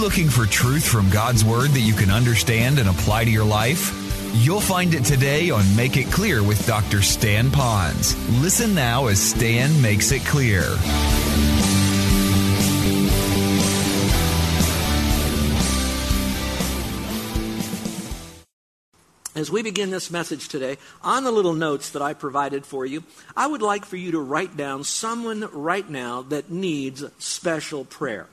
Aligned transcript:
looking 0.00 0.30
for 0.30 0.46
truth 0.46 0.88
from 0.88 1.10
God's 1.10 1.44
Word 1.44 1.70
that 1.72 1.80
you 1.80 1.92
can 1.92 2.10
understand 2.10 2.78
and 2.78 2.88
apply 2.88 3.26
to 3.26 3.30
your 3.30 3.44
life? 3.44 3.94
You'll 4.32 4.60
find 4.60 4.94
it 4.94 5.04
today 5.04 5.50
on 5.50 5.76
Make 5.76 5.98
It 5.98 6.10
Clear 6.10 6.42
with 6.42 6.66
Dr. 6.66 7.02
Stan 7.02 7.50
Ponz. 7.50 8.14
Listen 8.40 8.74
now 8.74 9.08
as 9.08 9.20
Stan 9.20 9.82
makes 9.82 10.10
it 10.10 10.24
clear. 10.24 10.62
As 19.34 19.50
we 19.50 19.62
begin 19.62 19.90
this 19.90 20.10
message 20.10 20.48
today, 20.48 20.78
on 21.02 21.24
the 21.24 21.30
little 21.30 21.54
notes 21.54 21.90
that 21.90 22.00
I 22.00 22.14
provided 22.14 22.64
for 22.64 22.86
you, 22.86 23.04
I 23.36 23.46
would 23.46 23.62
like 23.62 23.84
for 23.84 23.96
you 23.96 24.12
to 24.12 24.20
write 24.20 24.56
down 24.56 24.82
someone 24.84 25.46
right 25.52 25.88
now 25.88 26.22
that 26.22 26.50
needs 26.50 27.04
special 27.18 27.84
prayer. 27.84 28.28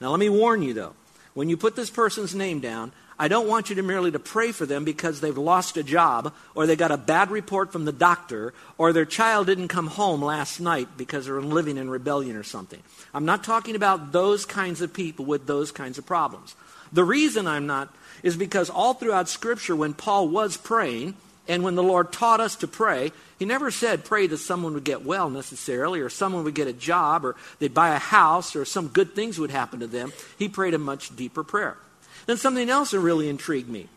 Now, 0.00 0.10
let 0.10 0.20
me 0.20 0.30
warn 0.30 0.62
you 0.62 0.72
though, 0.72 0.94
when 1.34 1.48
you 1.48 1.56
put 1.56 1.76
this 1.76 1.90
person's 1.90 2.34
name 2.34 2.60
down, 2.60 2.92
I 3.18 3.28
don't 3.28 3.48
want 3.48 3.68
you 3.68 3.76
to 3.76 3.82
merely 3.82 4.10
to 4.12 4.18
pray 4.18 4.50
for 4.50 4.64
them 4.64 4.84
because 4.84 5.20
they've 5.20 5.36
lost 5.36 5.76
a 5.76 5.82
job 5.82 6.32
or 6.54 6.66
they 6.66 6.74
got 6.74 6.90
a 6.90 6.96
bad 6.96 7.30
report 7.30 7.70
from 7.70 7.84
the 7.84 7.92
doctor 7.92 8.54
or 8.78 8.94
their 8.94 9.04
child 9.04 9.46
didn't 9.46 9.68
come 9.68 9.88
home 9.88 10.22
last 10.22 10.58
night 10.58 10.88
because 10.96 11.26
they're 11.26 11.42
living 11.42 11.76
in 11.76 11.90
rebellion 11.90 12.34
or 12.34 12.42
something. 12.42 12.82
I'm 13.12 13.26
not 13.26 13.44
talking 13.44 13.76
about 13.76 14.12
those 14.12 14.46
kinds 14.46 14.80
of 14.80 14.94
people 14.94 15.26
with 15.26 15.46
those 15.46 15.70
kinds 15.70 15.98
of 15.98 16.06
problems. 16.06 16.54
The 16.92 17.04
reason 17.04 17.46
I'm 17.46 17.66
not 17.66 17.94
is 18.22 18.38
because 18.38 18.70
all 18.70 18.94
throughout 18.94 19.28
Scripture, 19.28 19.76
when 19.76 19.92
Paul 19.92 20.28
was 20.28 20.56
praying, 20.56 21.14
and 21.50 21.64
when 21.64 21.74
the 21.74 21.82
Lord 21.82 22.12
taught 22.12 22.38
us 22.38 22.54
to 22.56 22.68
pray, 22.68 23.10
He 23.40 23.44
never 23.44 23.72
said 23.72 24.04
pray 24.04 24.28
that 24.28 24.38
someone 24.38 24.72
would 24.74 24.84
get 24.84 25.04
well 25.04 25.28
necessarily, 25.28 26.00
or 26.00 26.08
someone 26.08 26.44
would 26.44 26.54
get 26.54 26.68
a 26.68 26.72
job, 26.72 27.24
or 27.24 27.34
they'd 27.58 27.74
buy 27.74 27.94
a 27.94 27.98
house, 27.98 28.54
or 28.54 28.64
some 28.64 28.86
good 28.86 29.16
things 29.16 29.36
would 29.36 29.50
happen 29.50 29.80
to 29.80 29.88
them. 29.88 30.12
He 30.38 30.48
prayed 30.48 30.74
a 30.74 30.78
much 30.78 31.14
deeper 31.16 31.42
prayer. 31.42 31.76
Then 32.26 32.36
something 32.36 32.70
else 32.70 32.92
that 32.92 33.00
really 33.00 33.28
intrigued 33.28 33.68
me 33.68 33.88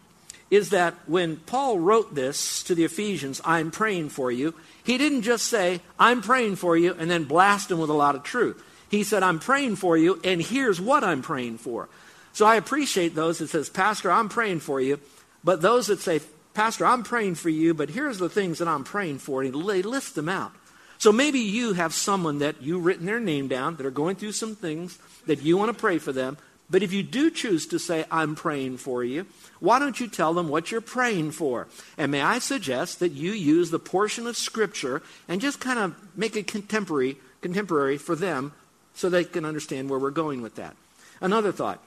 is 0.50 0.72
that 0.72 0.96
when 1.06 1.38
Paul 1.38 1.78
wrote 1.78 2.16
this 2.16 2.64
to 2.64 2.74
the 2.74 2.86
Ephesians, 2.86 3.40
I'm 3.46 3.70
praying 3.70 4.10
for 4.10 4.32
you, 4.32 4.56
he 4.84 4.98
didn't 4.98 5.22
just 5.22 5.46
say, 5.46 5.82
I'm 6.00 6.24
praying 6.24 6.56
for 6.56 6.76
you, 6.76 6.96
and 6.98 7.10
then 7.10 7.26
blast 7.26 7.70
them 7.70 7.78
with 7.78 7.92
a 7.92 7.94
lot 7.94 8.16
of 8.16 8.24
truth. 8.24 8.64
He 8.90 9.04
said, 9.04 9.22
I'm 9.22 9.40
praying 9.40 9.76
for 9.76 9.96
you, 9.96 10.20
and 10.24 10.42
here's 10.42 10.82
what 10.82 11.04
I'm 11.04 11.22
praying 11.22 11.60
for. 11.60 11.88
So 12.34 12.48
I 12.48 12.56
appreciate 12.56 13.14
those 13.14 13.38
that 13.38 13.50
says, 13.50 13.70
Pastor, 13.70 14.12
I'm 14.12 14.28
praying 14.28 14.62
for 14.62 14.82
you. 14.82 15.00
But 15.44 15.62
those 15.62 15.88
that 15.88 16.00
say, 16.00 16.22
Pastor, 16.54 16.86
I'm 16.86 17.04
praying 17.04 17.36
for 17.36 17.50
you, 17.50 17.74
but 17.74 17.90
here's 17.90 18.20
the 18.20 18.30
things 18.30 18.60
that 18.60 18.68
I'm 18.68 18.84
praying 18.84 19.20
for. 19.20 19.42
And 19.42 19.56
lists 19.56 20.12
them 20.12 20.30
out. 20.30 20.52
So 21.00 21.12
maybe 21.12 21.40
you 21.40 21.74
have 21.74 21.94
someone 21.94 22.40
that 22.40 22.62
you've 22.62 22.86
written 22.86 23.06
their 23.06 23.20
name 23.20 23.48
down 23.48 23.76
that 23.76 23.86
are 23.86 23.92
going 23.92 24.16
through 24.16 24.32
some 24.34 24.56
things 24.56 24.98
that 25.26 25.42
you 25.42 25.58
want 25.58 25.74
to 25.74 25.78
pray 25.78 25.98
for 25.98 26.12
them. 26.12 26.38
But 26.70 26.82
if 26.82 26.94
you 26.94 27.04
do 27.04 27.30
choose 27.30 27.68
to 27.68 27.80
say, 27.80 28.06
I'm 28.10 28.36
praying 28.36 28.78
for 28.78 29.04
you, 29.04 29.26
why 29.60 29.80
don't 29.80 30.00
you 30.00 30.08
tell 30.08 30.34
them 30.34 30.48
what 30.48 30.72
you're 30.72 30.82
praying 30.82 31.32
for? 31.32 31.68
And 31.98 32.12
may 32.12 32.22
I 32.22 32.40
suggest 32.40 33.00
that 33.00 33.12
you 33.12 33.32
use 33.32 33.70
the 33.70 33.80
portion 33.80 34.28
of 34.28 34.38
Scripture 34.38 35.02
and 35.28 35.42
just 35.42 35.60
kind 35.60 35.80
of 35.80 35.96
make 36.18 36.36
it 36.36 36.48
contemporary, 36.48 37.18
contemporary 37.42 37.98
for 37.98 38.16
them 38.16 38.54
so 38.94 39.10
they 39.10 39.24
can 39.24 39.44
understand 39.44 39.90
where 39.90 40.00
we're 40.00 40.10
going 40.10 40.42
with 40.42 40.56
that. 40.56 40.76
Another 41.20 41.52
thought. 41.52 41.80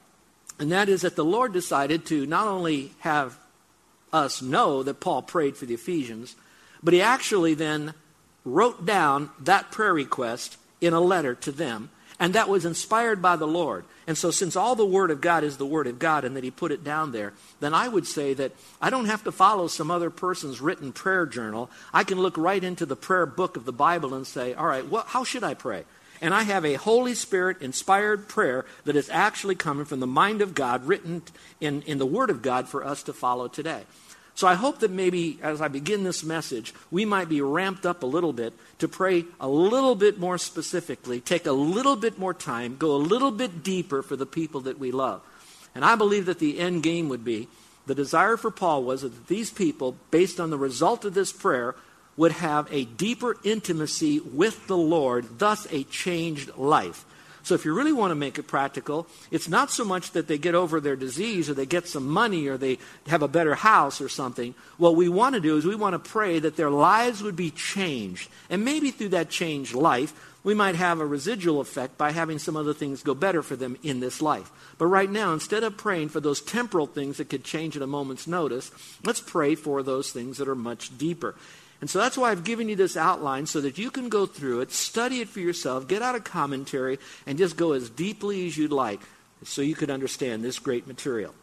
And 0.59 0.71
that 0.71 0.89
is 0.89 1.01
that 1.01 1.15
the 1.15 1.25
Lord 1.25 1.53
decided 1.53 2.05
to 2.07 2.25
not 2.25 2.47
only 2.47 2.91
have 2.99 3.37
us 4.17 4.41
know 4.41 4.83
that 4.83 4.99
Paul 4.99 5.21
prayed 5.21 5.57
for 5.57 5.65
the 5.65 5.73
Ephesians, 5.73 6.35
but 6.83 6.93
he 6.93 7.01
actually 7.01 7.53
then 7.53 7.93
wrote 8.43 8.85
down 8.85 9.29
that 9.39 9.71
prayer 9.71 9.93
request 9.93 10.57
in 10.81 10.93
a 10.93 11.01
letter 11.01 11.35
to 11.35 11.51
them. 11.51 11.89
And 12.19 12.33
that 12.33 12.49
was 12.49 12.65
inspired 12.65 13.21
by 13.21 13.35
the 13.35 13.47
Lord. 13.47 13.85
And 14.07 14.17
so, 14.17 14.31
since 14.31 14.55
all 14.55 14.75
the 14.75 14.85
Word 14.85 15.11
of 15.11 15.21
God 15.21 15.43
is 15.43 15.57
the 15.57 15.67
Word 15.67 15.85
of 15.85 15.99
God 15.99 16.25
and 16.25 16.35
that 16.35 16.43
He 16.43 16.49
put 16.49 16.71
it 16.71 16.83
down 16.83 17.11
there, 17.11 17.33
then 17.59 17.75
I 17.75 17.87
would 17.87 18.07
say 18.07 18.33
that 18.33 18.53
I 18.81 18.89
don't 18.89 19.05
have 19.05 19.23
to 19.25 19.31
follow 19.31 19.67
some 19.67 19.91
other 19.91 20.09
person's 20.09 20.59
written 20.59 20.93
prayer 20.93 21.27
journal. 21.27 21.69
I 21.93 22.03
can 22.03 22.19
look 22.19 22.37
right 22.37 22.63
into 22.63 22.87
the 22.87 22.95
prayer 22.95 23.27
book 23.27 23.55
of 23.55 23.65
the 23.65 23.73
Bible 23.73 24.15
and 24.15 24.25
say, 24.25 24.55
all 24.55 24.65
right, 24.65 24.87
what, 24.87 25.07
how 25.07 25.23
should 25.23 25.43
I 25.43 25.53
pray? 25.53 25.83
and 26.21 26.33
I 26.33 26.43
have 26.43 26.65
a 26.65 26.73
Holy 26.75 27.13
Spirit 27.13 27.61
inspired 27.61 28.27
prayer 28.27 28.65
that 28.85 28.95
is 28.95 29.09
actually 29.09 29.55
coming 29.55 29.85
from 29.85 29.99
the 29.99 30.07
mind 30.07 30.41
of 30.41 30.55
God, 30.55 30.85
written 30.85 31.23
in, 31.59 31.81
in 31.83 31.97
the 31.97 32.05
Word 32.05 32.29
of 32.29 32.41
God 32.41 32.67
for 32.67 32.85
us 32.85 33.03
to 33.03 33.13
follow 33.13 33.47
today. 33.47 33.83
So 34.37 34.45
I 34.45 34.53
hope 34.53 34.81
that 34.81 34.91
maybe 34.91 35.39
as 35.41 35.61
I 35.61 35.67
begin 35.67 36.03
this 36.03 36.23
message, 36.23 36.71
we 36.91 37.05
might 37.05 37.27
be 37.27 37.41
ramped 37.41 37.87
up 37.87 38.03
a 38.03 38.05
little 38.05 38.33
bit 38.33 38.53
to 38.77 38.87
pray 38.87 39.25
a 39.39 39.49
little 39.49 39.95
bit 39.95 40.19
more 40.19 40.37
specifically, 40.37 41.19
take 41.19 41.47
a 41.47 41.51
little 41.51 41.95
bit 41.95 42.19
more 42.19 42.35
time, 42.35 42.77
go 42.77 42.95
a 42.95 42.97
little 42.97 43.31
bit 43.31 43.63
deeper 43.63 44.03
for 44.03 44.15
the 44.15 44.27
people 44.27 44.61
that 44.61 44.77
we 44.77 44.91
love. 44.91 45.23
And 45.73 45.83
I 45.83 45.95
believe 45.95 46.27
that 46.27 46.37
the 46.37 46.59
end 46.59 46.83
game 46.83 47.09
would 47.09 47.25
be 47.25 47.47
the 47.87 47.95
desire 47.95 48.37
for 48.37 48.51
Paul 48.51 48.83
was 48.83 49.01
that 49.01 49.25
these 49.25 49.49
people, 49.49 49.97
based 50.11 50.39
on 50.39 50.51
the 50.51 50.57
result 50.59 51.03
of 51.03 51.15
this 51.15 51.33
prayer, 51.33 51.73
would 52.15 52.33
have 52.33 52.71
a 52.71 52.85
deeper 52.85 53.37
intimacy 53.43 54.19
with 54.19 54.67
the 54.67 54.77
Lord, 54.77 55.39
thus 55.39 55.65
a 55.71 55.83
changed 55.85 56.55
life. 56.55 57.06
So, 57.47 57.55
if 57.55 57.63
you 57.63 57.73
really 57.73 57.93
want 57.93 58.11
to 58.11 58.15
make 58.15 58.37
it 58.37 58.43
practical, 58.43 59.07
it's 59.31 59.47
not 59.47 59.71
so 59.71 59.85
much 59.85 60.11
that 60.11 60.27
they 60.27 60.37
get 60.37 60.53
over 60.53 60.81
their 60.81 60.97
disease 60.97 61.49
or 61.49 61.53
they 61.53 61.65
get 61.65 61.87
some 61.87 62.05
money 62.05 62.47
or 62.47 62.57
they 62.57 62.77
have 63.07 63.21
a 63.21 63.27
better 63.29 63.55
house 63.55 64.01
or 64.01 64.09
something. 64.09 64.53
What 64.75 64.97
we 64.97 65.07
want 65.07 65.35
to 65.35 65.39
do 65.39 65.55
is 65.55 65.65
we 65.65 65.73
want 65.73 65.93
to 65.93 66.09
pray 66.09 66.39
that 66.39 66.57
their 66.57 66.69
lives 66.69 67.23
would 67.23 67.37
be 67.37 67.51
changed. 67.51 68.29
And 68.49 68.65
maybe 68.65 68.91
through 68.91 69.09
that 69.09 69.29
changed 69.29 69.73
life, 69.73 70.13
we 70.43 70.55
might 70.55 70.75
have 70.75 70.99
a 70.99 71.05
residual 71.05 71.61
effect 71.61 71.97
by 71.97 72.11
having 72.11 72.37
some 72.37 72.57
other 72.57 72.73
things 72.73 73.01
go 73.01 73.13
better 73.13 73.41
for 73.41 73.55
them 73.55 73.77
in 73.81 74.01
this 74.01 74.21
life. 74.21 74.51
But 74.77 74.87
right 74.87 75.09
now, 75.09 75.31
instead 75.31 75.63
of 75.63 75.77
praying 75.77 76.09
for 76.09 76.19
those 76.19 76.41
temporal 76.41 76.85
things 76.85 77.15
that 77.15 77.29
could 77.29 77.45
change 77.45 77.77
at 77.77 77.81
a 77.81 77.87
moment's 77.87 78.27
notice, 78.27 78.71
let's 79.05 79.21
pray 79.21 79.55
for 79.55 79.83
those 79.83 80.11
things 80.11 80.37
that 80.39 80.49
are 80.49 80.55
much 80.55 80.97
deeper. 80.97 81.33
And 81.79 81.89
so 81.89 81.99
that's 81.99 82.17
why 82.17 82.31
I've 82.31 82.43
given 82.43 82.69
you 82.69 82.75
this 82.75 82.97
outline 82.97 83.45
so 83.45 83.61
that 83.61 83.77
you 83.77 83.91
can 83.91 84.09
go 84.09 84.25
through 84.25 84.61
it, 84.61 84.71
study 84.71 85.21
it 85.21 85.29
for 85.29 85.39
yourself, 85.39 85.87
get 85.87 86.01
out 86.01 86.15
a 86.15 86.19
commentary, 86.19 86.97
and 87.25 87.37
just 87.37 87.55
go 87.55 87.73
as 87.73 87.89
deeply 87.89 88.47
as 88.47 88.57
you'd 88.57 88.71
like 88.71 89.01
so 89.43 89.61
you 89.61 89.75
could 89.75 89.91
understand 89.91 90.43
this 90.43 90.57
great 90.57 90.87
material. 90.87 91.35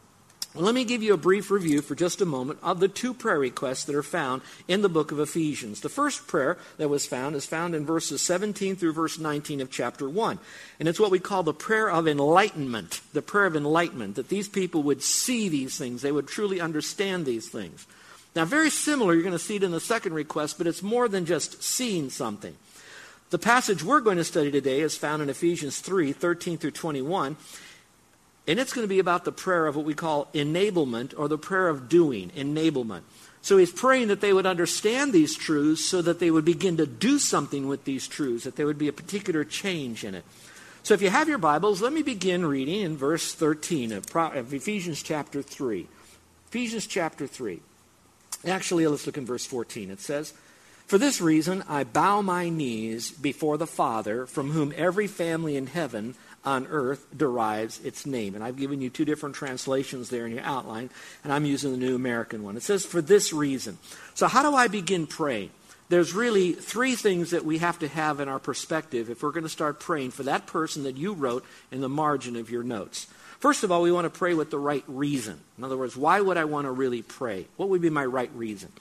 Well, 0.55 0.63
let 0.63 0.75
me 0.75 0.85
give 0.85 1.03
you 1.03 1.13
a 1.13 1.17
brief 1.17 1.51
review 1.51 1.81
for 1.81 1.95
just 1.95 2.21
a 2.21 2.25
moment 2.25 2.59
of 2.63 2.79
the 2.79 2.87
two 2.87 3.13
prayer 3.13 3.39
requests 3.39 3.83
that 3.85 3.95
are 3.95 4.01
found 4.01 4.41
in 4.69 4.81
the 4.81 4.87
book 4.87 5.11
of 5.11 5.19
Ephesians. 5.19 5.81
The 5.81 5.89
first 5.89 6.27
prayer 6.27 6.57
that 6.77 6.87
was 6.87 7.05
found 7.05 7.35
is 7.35 7.45
found 7.45 7.75
in 7.75 7.85
verses 7.85 8.21
17 8.21 8.77
through 8.77 8.93
verse 8.93 9.19
19 9.19 9.59
of 9.59 9.69
chapter 9.69 10.09
1. 10.09 10.39
And 10.79 10.87
it's 10.87 10.99
what 10.99 11.11
we 11.11 11.19
call 11.19 11.43
the 11.43 11.53
prayer 11.53 11.91
of 11.91 12.07
enlightenment, 12.07 13.01
the 13.11 13.21
prayer 13.21 13.47
of 13.47 13.57
enlightenment, 13.57 14.15
that 14.15 14.29
these 14.29 14.47
people 14.47 14.81
would 14.83 15.03
see 15.03 15.49
these 15.49 15.77
things, 15.77 16.01
they 16.01 16.11
would 16.13 16.27
truly 16.27 16.61
understand 16.61 17.25
these 17.25 17.49
things. 17.49 17.85
Now, 18.35 18.43
very 18.43 18.69
similar, 18.69 19.13
you're 19.13 19.23
going 19.23 19.31
to 19.31 19.39
see 19.39 19.55
it 19.55 19.63
in 19.63 19.71
the 19.71 19.79
second 19.79 20.13
request, 20.13 20.57
but 20.57 20.67
it's 20.67 20.83
more 20.83 21.07
than 21.07 21.25
just 21.25 21.63
seeing 21.63 22.09
something. 22.09 22.55
The 23.29 23.39
passage 23.39 23.83
we're 23.83 24.01
going 24.01 24.17
to 24.17 24.23
study 24.23 24.51
today 24.51 24.81
is 24.81 24.97
found 24.97 25.21
in 25.21 25.29
Ephesians 25.29 25.79
3 25.79 26.11
13 26.11 26.57
through 26.57 26.71
21. 26.71 27.37
And 28.47 28.59
it's 28.59 28.73
going 28.73 28.83
to 28.83 28.89
be 28.89 28.99
about 28.99 29.25
the 29.25 29.31
prayer 29.31 29.65
of 29.65 29.75
what 29.75 29.85
we 29.85 29.95
call 29.95 30.27
enablement 30.33 31.13
or 31.17 31.27
the 31.27 31.37
prayer 31.37 31.67
of 31.67 31.89
doing, 31.89 32.29
enablement. 32.31 33.01
So 33.41 33.57
he's 33.57 33.71
praying 33.71 34.09
that 34.09 34.21
they 34.21 34.33
would 34.33 34.45
understand 34.45 35.13
these 35.13 35.35
truths 35.35 35.83
so 35.83 36.01
that 36.01 36.19
they 36.19 36.29
would 36.29 36.45
begin 36.45 36.77
to 36.77 36.85
do 36.85 37.17
something 37.17 37.67
with 37.67 37.85
these 37.85 38.07
truths, 38.07 38.43
that 38.43 38.55
there 38.55 38.65
would 38.65 38.77
be 38.77 38.87
a 38.87 38.93
particular 38.93 39.43
change 39.43 40.03
in 40.03 40.13
it. 40.13 40.23
So 40.83 40.93
if 40.93 41.01
you 41.01 41.09
have 41.09 41.27
your 41.27 41.39
Bibles, 41.39 41.81
let 41.81 41.93
me 41.93 42.03
begin 42.03 42.45
reading 42.45 42.81
in 42.81 42.95
verse 42.95 43.33
13 43.33 43.91
of, 43.91 44.05
Ephesians 44.53 45.01
chapter 45.01 45.41
3. 45.41 45.87
Ephesians 46.49 46.85
chapter 46.85 47.25
3. 47.25 47.59
Actually, 48.45 48.87
let's 48.87 49.05
look 49.05 49.17
in 49.17 49.25
verse 49.25 49.45
14. 49.45 49.89
It 49.89 49.99
says, 49.99 50.33
For 50.87 50.97
this 50.97 51.21
reason 51.21 51.63
I 51.67 51.83
bow 51.83 52.21
my 52.21 52.49
knees 52.49 53.11
before 53.11 53.57
the 53.57 53.67
Father, 53.67 54.25
from 54.25 54.51
whom 54.51 54.73
every 54.75 55.07
family 55.07 55.55
in 55.55 55.67
heaven 55.67 56.15
on 56.43 56.67
earth 56.67 57.07
derives 57.15 57.83
its 57.83 58.05
name. 58.05 58.35
And 58.35 58.43
I've 58.43 58.57
given 58.57 58.81
you 58.81 58.89
two 58.89 59.05
different 59.05 59.35
translations 59.35 60.09
there 60.09 60.27
in 60.27 60.33
your 60.33 60.43
outline, 60.43 60.89
and 61.23 61.33
I'm 61.33 61.45
using 61.45 61.71
the 61.71 61.77
New 61.77 61.95
American 61.95 62.43
one. 62.43 62.55
It 62.55 62.63
says, 62.63 62.85
For 62.85 63.01
this 63.01 63.33
reason. 63.33 63.77
So, 64.13 64.27
how 64.27 64.43
do 64.49 64.55
I 64.55 64.67
begin 64.67 65.07
praying? 65.07 65.49
there's 65.89 66.13
really 66.13 66.53
three 66.53 66.95
things 66.95 67.31
that 67.31 67.45
we 67.45 67.59
have 67.59 67.79
to 67.79 67.87
have 67.87 68.19
in 68.19 68.27
our 68.27 68.39
perspective 68.39 69.09
if 69.09 69.21
we're 69.21 69.31
going 69.31 69.43
to 69.43 69.49
start 69.49 69.79
praying 69.79 70.11
for 70.11 70.23
that 70.23 70.47
person 70.47 70.83
that 70.83 70.97
you 70.97 71.13
wrote 71.13 71.45
in 71.71 71.81
the 71.81 71.89
margin 71.89 72.35
of 72.35 72.49
your 72.49 72.63
notes. 72.63 73.07
First 73.45 73.63
of 73.63 73.71
all, 73.71 73.83
we 73.83 73.91
want 73.91 74.11
to 74.11 74.17
pray 74.17 74.33
with 74.33 74.49
the 74.49 74.57
right 74.57 74.83
reason. 74.87 75.39
In 75.55 75.63
other 75.63 75.77
words, 75.77 75.95
why 75.95 76.19
would 76.19 76.35
I 76.35 76.45
want 76.45 76.65
to 76.65 76.71
really 76.71 77.03
pray? 77.03 77.45
What 77.57 77.69
would 77.69 77.79
be 77.79 77.91
my 77.91 78.03
right 78.03 78.31
reason? 78.33 78.71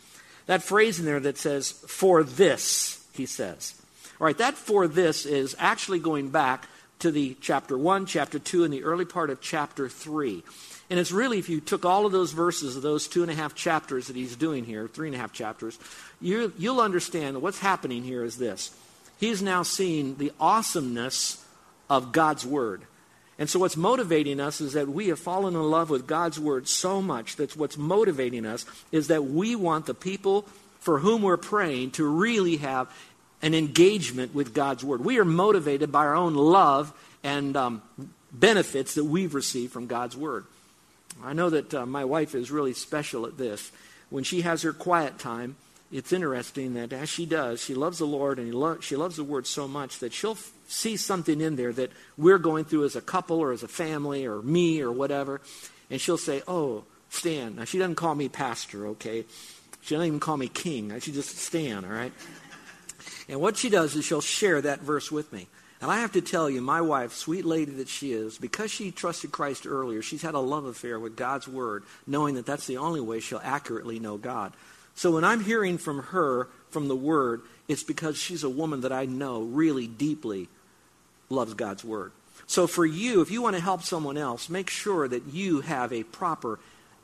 That 0.46 0.62
phrase 0.62 0.98
in 0.98 1.04
there 1.04 1.20
that 1.20 1.36
says, 1.36 1.70
for 1.70 2.24
this, 2.24 3.06
he 3.12 3.26
says. 3.26 3.74
All 4.18 4.24
right, 4.24 4.38
that 4.38 4.54
for 4.54 4.88
this 4.88 5.26
is 5.26 5.54
actually 5.58 5.98
going 5.98 6.30
back 6.30 6.66
to 7.00 7.10
the 7.10 7.36
chapter 7.42 7.76
1, 7.76 8.06
chapter 8.06 8.38
2, 8.38 8.64
and 8.64 8.72
the 8.72 8.84
early 8.84 9.04
part 9.04 9.28
of 9.28 9.42
chapter 9.42 9.86
3. 9.86 10.42
And 10.88 10.98
it's 10.98 11.12
really, 11.12 11.38
if 11.38 11.50
you 11.50 11.60
took 11.60 11.84
all 11.84 12.06
of 12.06 12.12
those 12.12 12.32
verses 12.32 12.74
of 12.74 12.80
those 12.80 13.06
two 13.06 13.20
and 13.20 13.30
a 13.30 13.34
half 13.34 13.54
chapters 13.54 14.06
that 14.06 14.16
he's 14.16 14.34
doing 14.34 14.64
here, 14.64 14.88
three 14.88 15.08
and 15.08 15.14
a 15.14 15.18
half 15.18 15.34
chapters, 15.34 15.78
you, 16.22 16.54
you'll 16.56 16.80
understand 16.80 17.36
that 17.36 17.40
what's 17.40 17.58
happening 17.58 18.02
here 18.02 18.24
is 18.24 18.38
this. 18.38 18.74
He's 19.20 19.42
now 19.42 19.62
seeing 19.62 20.16
the 20.16 20.32
awesomeness 20.40 21.44
of 21.90 22.12
God's 22.12 22.46
Word. 22.46 22.86
And 23.38 23.50
so, 23.50 23.58
what's 23.58 23.76
motivating 23.76 24.38
us 24.40 24.60
is 24.60 24.74
that 24.74 24.88
we 24.88 25.08
have 25.08 25.18
fallen 25.18 25.54
in 25.54 25.62
love 25.62 25.90
with 25.90 26.06
God's 26.06 26.38
Word 26.38 26.68
so 26.68 27.02
much 27.02 27.36
that 27.36 27.56
what's 27.56 27.76
motivating 27.76 28.46
us 28.46 28.64
is 28.92 29.08
that 29.08 29.24
we 29.24 29.56
want 29.56 29.86
the 29.86 29.94
people 29.94 30.42
for 30.78 31.00
whom 31.00 31.22
we're 31.22 31.36
praying 31.36 31.92
to 31.92 32.06
really 32.06 32.58
have 32.58 32.94
an 33.42 33.54
engagement 33.54 34.34
with 34.34 34.54
God's 34.54 34.84
Word. 34.84 35.04
We 35.04 35.18
are 35.18 35.24
motivated 35.24 35.90
by 35.90 36.00
our 36.00 36.14
own 36.14 36.34
love 36.34 36.92
and 37.24 37.56
um, 37.56 37.82
benefits 38.32 38.94
that 38.94 39.04
we've 39.04 39.34
received 39.34 39.72
from 39.72 39.86
God's 39.86 40.16
Word. 40.16 40.44
I 41.22 41.32
know 41.32 41.50
that 41.50 41.74
uh, 41.74 41.86
my 41.86 42.04
wife 42.04 42.34
is 42.34 42.50
really 42.50 42.72
special 42.72 43.26
at 43.26 43.36
this. 43.36 43.72
When 44.10 44.24
she 44.24 44.42
has 44.42 44.62
her 44.62 44.72
quiet 44.72 45.18
time, 45.18 45.56
it's 45.94 46.12
interesting 46.12 46.74
that 46.74 46.92
as 46.92 47.08
she 47.08 47.24
does, 47.24 47.62
she 47.62 47.72
loves 47.72 47.98
the 47.98 48.04
Lord 48.04 48.40
and 48.40 48.52
lo- 48.52 48.80
she 48.80 48.96
loves 48.96 49.14
the 49.14 49.22
Word 49.22 49.46
so 49.46 49.68
much 49.68 50.00
that 50.00 50.12
she'll 50.12 50.32
f- 50.32 50.50
see 50.66 50.96
something 50.96 51.40
in 51.40 51.54
there 51.54 51.72
that 51.72 51.92
we're 52.18 52.38
going 52.38 52.64
through 52.64 52.84
as 52.84 52.96
a 52.96 53.00
couple 53.00 53.38
or 53.38 53.52
as 53.52 53.62
a 53.62 53.68
family 53.68 54.26
or 54.26 54.42
me 54.42 54.80
or 54.80 54.90
whatever. 54.90 55.40
And 55.88 56.00
she'll 56.00 56.18
say, 56.18 56.42
Oh, 56.48 56.82
Stan. 57.10 57.54
Now, 57.54 57.64
she 57.64 57.78
doesn't 57.78 57.94
call 57.94 58.16
me 58.16 58.28
pastor, 58.28 58.88
okay? 58.88 59.24
She 59.82 59.94
doesn't 59.94 60.08
even 60.08 60.18
call 60.18 60.36
me 60.36 60.48
king. 60.48 60.98
She 60.98 61.12
just 61.12 61.38
Stan, 61.38 61.84
all 61.84 61.92
right? 61.92 62.12
And 63.28 63.40
what 63.40 63.56
she 63.56 63.70
does 63.70 63.94
is 63.94 64.04
she'll 64.04 64.20
share 64.20 64.60
that 64.62 64.80
verse 64.80 65.12
with 65.12 65.32
me. 65.32 65.46
And 65.80 65.92
I 65.92 66.00
have 66.00 66.12
to 66.12 66.20
tell 66.20 66.50
you, 66.50 66.60
my 66.60 66.80
wife, 66.80 67.12
sweet 67.12 67.44
lady 67.44 67.70
that 67.72 67.88
she 67.88 68.12
is, 68.12 68.36
because 68.36 68.72
she 68.72 68.90
trusted 68.90 69.30
Christ 69.30 69.64
earlier, 69.64 70.02
she's 70.02 70.22
had 70.22 70.34
a 70.34 70.40
love 70.40 70.64
affair 70.64 70.98
with 70.98 71.14
God's 71.14 71.46
Word, 71.46 71.84
knowing 72.04 72.34
that 72.34 72.46
that's 72.46 72.66
the 72.66 72.78
only 72.78 73.00
way 73.00 73.20
she'll 73.20 73.40
accurately 73.44 74.00
know 74.00 74.16
God. 74.16 74.54
So 74.94 75.12
when 75.12 75.24
I'm 75.24 75.40
hearing 75.40 75.78
from 75.78 76.02
her, 76.04 76.48
from 76.70 76.88
the 76.88 76.96
Word, 76.96 77.42
it's 77.68 77.82
because 77.82 78.16
she's 78.16 78.44
a 78.44 78.50
woman 78.50 78.82
that 78.82 78.92
I 78.92 79.06
know 79.06 79.42
really 79.42 79.86
deeply 79.86 80.48
loves 81.28 81.54
God's 81.54 81.84
Word. 81.84 82.12
So 82.46 82.66
for 82.66 82.84
you, 82.84 83.20
if 83.20 83.30
you 83.30 83.42
want 83.42 83.56
to 83.56 83.62
help 83.62 83.82
someone 83.82 84.16
else, 84.16 84.48
make 84.48 84.70
sure 84.70 85.08
that 85.08 85.26
you 85.32 85.62
have 85.62 85.92
a 85.92 86.02
proper 86.04 86.58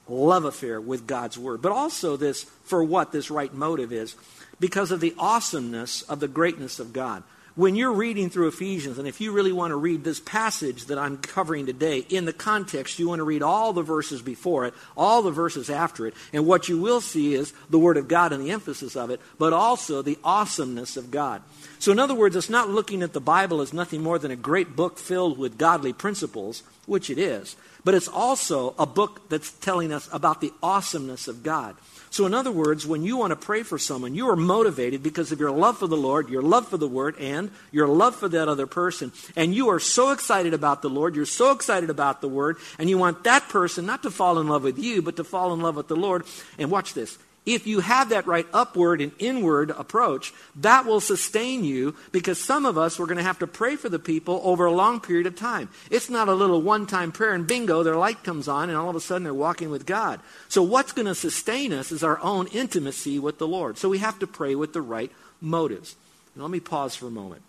love 0.09 0.45
affair 0.45 0.81
with 0.81 1.07
God's 1.07 1.39
Word. 1.39 1.63
But 1.63 1.73
also 1.73 2.17
this, 2.17 2.45
for 2.65 2.85
what 2.85 3.13
this 3.13 3.31
right 3.31 3.53
motive 3.53 3.93
is, 3.93 4.15
because 4.59 4.91
of 4.91 5.01
the 5.01 5.15
awesomeness 5.19 6.03
of 6.03 6.21
the 6.21 6.29
greatness 6.29 6.79
of 6.79 6.93
God 6.93 7.23
when 7.61 7.77
you're 7.77 7.93
reading 7.93 8.31
through 8.31 8.49
Ephesians, 8.49 8.97
and 8.97 9.07
if 9.07 9.21
you 9.21 9.33
really 9.33 9.53
want 9.53 9.71
to 9.71 9.77
read 9.77 10.03
this 10.03 10.19
passage 10.19 10.87
that 10.87 10.99
I'm 10.99 11.19
covering 11.19 11.67
today 11.67 11.99
in 12.09 12.25
the 12.25 12.33
context, 12.33 12.99
you 12.99 13.07
want 13.07 13.19
to 13.19 13.25
read 13.25 13.43
all 13.43 13.75
the 13.75 13.83
verses 13.83 14.23
before 14.23 14.65
it, 14.65 14.73
all 14.97 15.21
the 15.21 15.31
verses 15.31 15.69
after 15.69 16.07
it, 16.07 16.15
and 16.33 16.47
what 16.47 16.71
you 16.71 16.81
will 16.81 17.03
see 17.03 17.35
is 17.35 17.53
the 17.69 17.79
Word 17.79 17.99
of 17.99 18.09
God 18.09 18.33
and 18.33 18.43
the 18.43 18.51
emphasis 18.51 18.97
of 18.97 19.11
it, 19.11 19.21
but 19.39 19.53
also 19.53 20.01
the 20.01 20.19
awesomeness 20.25 20.97
of 20.97 21.11
God. 21.11 21.43
So, 21.79 21.93
in 21.93 21.99
other 21.99 22.15
words, 22.15 22.35
it's 22.35 22.49
not 22.49 22.71
looking 22.71 23.03
at 23.03 23.13
the 23.13 23.21
Bible 23.21 23.61
as 23.61 23.75
nothing 23.75 24.03
more 24.03 24.19
than 24.19 24.31
a 24.31 24.37
great 24.37 24.75
book 24.75 24.99
filled 24.99 25.37
with 25.37 25.59
godly 25.59 25.93
principles, 25.93 26.63
which 26.91 27.09
it 27.09 27.19
is, 27.19 27.57
but 27.85 27.95
it's 27.95 28.09
also 28.09 28.75
a 28.77 28.85
book 28.85 29.29
that's 29.29 29.53
telling 29.53 29.93
us 29.93 30.09
about 30.13 30.41
the 30.41 30.53
awesomeness 30.63 31.29
of 31.29 31.43
God. 31.43 31.77
So, 32.11 32.27
in 32.27 32.35
other 32.35 32.51
words, 32.51 32.85
when 32.85 33.05
you 33.05 33.17
want 33.17 33.31
to 33.31 33.37
pray 33.37 33.63
for 33.63 33.79
someone, 33.79 34.17
you 34.17 34.29
are 34.29 34.37
motivated 34.37 35.01
because 35.01 35.31
of 35.31 35.39
your 35.39 35.53
love 35.53 35.79
for 35.79 35.87
the 35.87 35.97
Lord, 35.97 36.29
your 36.29 36.43
love 36.43 36.67
for 36.67 36.77
the 36.77 36.89
Word, 36.89 37.15
and 37.21 37.53
your 37.71 37.87
love 37.87 38.17
for 38.17 38.29
that 38.29 38.49
other 38.49 38.67
person. 38.67 39.13
And 39.37 39.55
you 39.55 39.69
are 39.69 39.79
so 39.79 40.11
excited 40.11 40.53
about 40.53 40.83
the 40.83 40.91
Lord, 40.91 41.15
you're 41.15 41.25
so 41.25 41.53
excited 41.53 41.89
about 41.89 42.21
the 42.21 42.29
Word, 42.29 42.57
and 42.81 42.91
you 42.91 42.99
want 42.99 43.23
that 43.23 43.49
person 43.49 43.87
not 43.87 44.03
to 44.03 44.11
fall 44.11 44.41
in 44.41 44.49
love 44.49 44.65
with 44.65 44.79
you, 44.79 45.01
but 45.01 45.15
to 45.17 45.25
fall 45.25 45.55
in 45.55 45.61
love 45.61 45.77
with 45.77 45.87
the 45.87 45.97
Lord. 45.97 46.25
And 46.59 46.73
watch 46.73 46.93
this 46.93 47.17
if 47.47 47.67
you 47.67 47.81
have 47.81 48.11
that 48.11 48.27
right 48.27 48.47
upward 48.53 49.01
and 49.01 49.13
inward 49.19 49.71
approach, 49.71 50.33
that 50.57 50.85
will 50.85 51.01
sustain 51.01 51.65
you 51.65 51.97
because 52.13 52.39
some 52.39 52.67
of 52.67 52.77
us, 52.77 52.99
we're 52.99 53.07
going 53.07 53.17
to 53.19 53.25
have 53.25 53.39
to 53.39 53.47
pray 53.47 53.77
for 53.77 53.89
the 53.89 53.99
people 53.99 54.41
over 54.45 54.67
a 54.67 54.73
long 54.73 55.01
period 55.01 55.27
of 55.27 55.37
time. 55.37 55.71
It's 55.91 56.11
not 56.11 56.29
a 56.29 56.35
little 56.35 56.61
one 56.61 56.87
time 56.87 57.13
prayer 57.13 57.33
and 57.33 57.47
bingo, 57.47 57.83
their 57.83 57.97
light 57.97 58.23
comes 58.23 58.47
on 58.47 58.69
and 58.69 58.77
all 58.77 58.91
of 58.91 58.97
a 58.97 59.01
sudden 59.01 59.25
they're 59.25 59.33
walking 59.33 59.71
with 59.71 59.87
God. 59.87 60.21
So, 60.49 60.63
what's 60.63 60.93
going 60.93 61.07
to 61.07 61.15
sustain 61.15 61.73
us 61.73 61.91
is 61.91 62.05
our 62.05 62.21
own 62.21 62.47
intimacy 62.49 63.19
with 63.19 63.39
the 63.39 63.49
Lord. 63.49 63.79
So, 63.79 63.89
we 63.89 63.99
have 63.99 64.19
to 64.19 64.27
pray 64.27 64.55
with 64.55 64.75
the 64.75 64.83
right 64.83 65.11
motives. 65.41 65.97
Now, 66.37 66.43
let 66.43 66.51
me 66.51 66.61
pause 66.61 66.95
for 66.95 67.07
a 67.07 67.11
moment. 67.11 67.43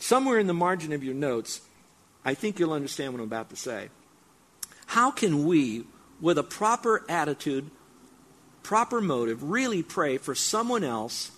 Somewhere 0.00 0.40
in 0.40 0.48
the 0.48 0.54
margin 0.54 0.92
of 0.92 1.04
your 1.04 1.14
notes, 1.14 1.60
I 2.24 2.34
think 2.34 2.58
you'll 2.58 2.72
understand 2.72 3.12
what 3.12 3.20
I'm 3.20 3.28
about 3.28 3.50
to 3.50 3.56
say. 3.56 3.88
How 4.86 5.12
can 5.12 5.46
we, 5.46 5.84
with 6.20 6.38
a 6.38 6.42
proper 6.42 7.04
attitude, 7.08 7.70
proper 8.62 9.00
motive, 9.00 9.42
really 9.42 9.82
pray 9.82 10.18
for 10.18 10.34
someone 10.34 10.84
else 10.84 11.30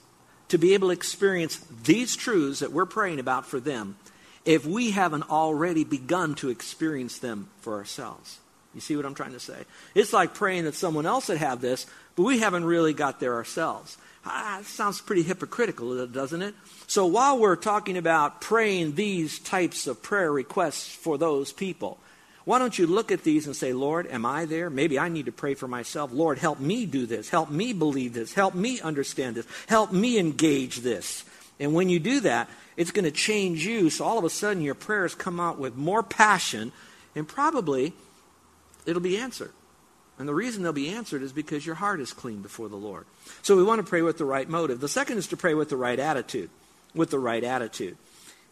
to 0.49 0.59
be 0.59 0.75
able 0.75 0.89
to 0.89 0.95
experience 0.95 1.57
these 1.85 2.17
truths 2.17 2.61
that 2.61 2.73
we're 2.73 2.87
praying 2.87 3.19
about 3.19 3.47
for 3.47 3.61
them 3.61 3.97
if 4.45 4.67
we 4.67 4.91
haven't 4.91 5.31
already 5.31 5.85
begun 5.85 6.35
to 6.37 6.51
experience 6.51 7.19
them 7.19 7.49
for 7.61 7.75
ourselves. 7.75 8.39
You 8.75 8.81
see 8.81 8.97
what 8.97 9.07
I'm 9.07 9.15
trying 9.15 9.33
to 9.33 9.41
say? 9.41 9.65
It's 9.95 10.13
like 10.13 10.35
praying 10.35 10.65
that 10.65 10.75
someone 10.75 11.07
else 11.07 11.29
would 11.29 11.39
have 11.39 11.61
this, 11.61 11.87
but 12.17 12.25
we 12.25 12.41
haven't 12.41 12.65
really 12.65 12.93
got 12.93 13.21
there 13.21 13.35
ourselves. 13.35 13.97
Ah, 14.27 14.61
sounds 14.65 15.01
pretty 15.01 15.23
hypocritical, 15.23 16.07
doesn't 16.07 16.43
it? 16.43 16.55
So 16.87 17.07
while 17.07 17.39
we're 17.39 17.57
talking 17.57 17.97
about 17.97 18.41
praying 18.41 18.95
these 18.95 19.39
types 19.39 19.87
of 19.87 20.03
prayer 20.03 20.33
requests 20.33 20.89
for 20.95 21.19
those 21.19 21.53
people, 21.53 21.99
why 22.45 22.59
don't 22.59 22.79
you 22.79 22.87
look 22.87 23.11
at 23.11 23.25
these 23.25 23.47
and 23.47 23.57
say, 23.57 23.73
Lord, 23.73 24.07
am 24.07 24.27
I 24.27 24.45
there? 24.45 24.69
Maybe 24.69 24.99
I 24.99 25.09
need 25.09 25.27
to 25.27 25.33
pray 25.33 25.55
for 25.55 25.67
myself. 25.67 26.13
Lord, 26.13 26.39
help 26.39 26.61
me 26.61 26.85
do 26.85 27.07
this. 27.07 27.31
Help 27.31 27.51
me 27.51 27.73
believe 27.73 28.13
this. 28.13 28.35
Help 28.35 28.55
me 28.55 28.81
understand 28.81 29.37
this. 29.37 29.47
Help 29.67 29.93
me 29.93 30.19
engage 30.19 30.79
this. 30.79 31.25
And 31.59 31.73
when 31.73 31.89
you 31.89 31.99
do 31.99 32.21
that, 32.21 32.51
it's 32.77 32.91
going 32.91 33.07
to 33.07 33.11
change 33.11 33.65
you. 33.65 33.89
So 33.89 34.05
all 34.05 34.19
of 34.19 34.25
a 34.25 34.31
sudden, 34.31 34.63
your 34.63 34.75
prayers 34.75 35.15
come 35.15 35.41
out 35.41 35.59
with 35.59 35.77
more 35.77 36.03
passion, 36.03 36.73
and 37.15 37.27
probably 37.27 37.95
it'll 38.85 39.01
be 39.01 39.17
answered. 39.17 39.53
And 40.19 40.29
the 40.29 40.35
reason 40.35 40.63
they'll 40.63 40.73
be 40.73 40.91
answered 40.91 41.23
is 41.23 41.33
because 41.33 41.65
your 41.65 41.77
heart 41.77 42.01
is 42.01 42.13
clean 42.13 42.43
before 42.43 42.69
the 42.69 42.77
Lord. 42.77 43.07
So 43.43 43.57
we 43.57 43.65
want 43.65 43.85
to 43.85 43.89
pray 43.89 44.03
with 44.03 44.19
the 44.19 44.25
right 44.25 44.49
motive. 44.49 44.81
The 44.81 44.89
second 44.89 45.19
is 45.19 45.29
to 45.29 45.37
pray 45.37 45.55
with 45.55 45.71
the 45.71 45.77
right 45.77 45.99
attitude. 45.99 46.51
With 46.95 47.11
the 47.11 47.19
right 47.19 47.43
attitude. 47.43 47.97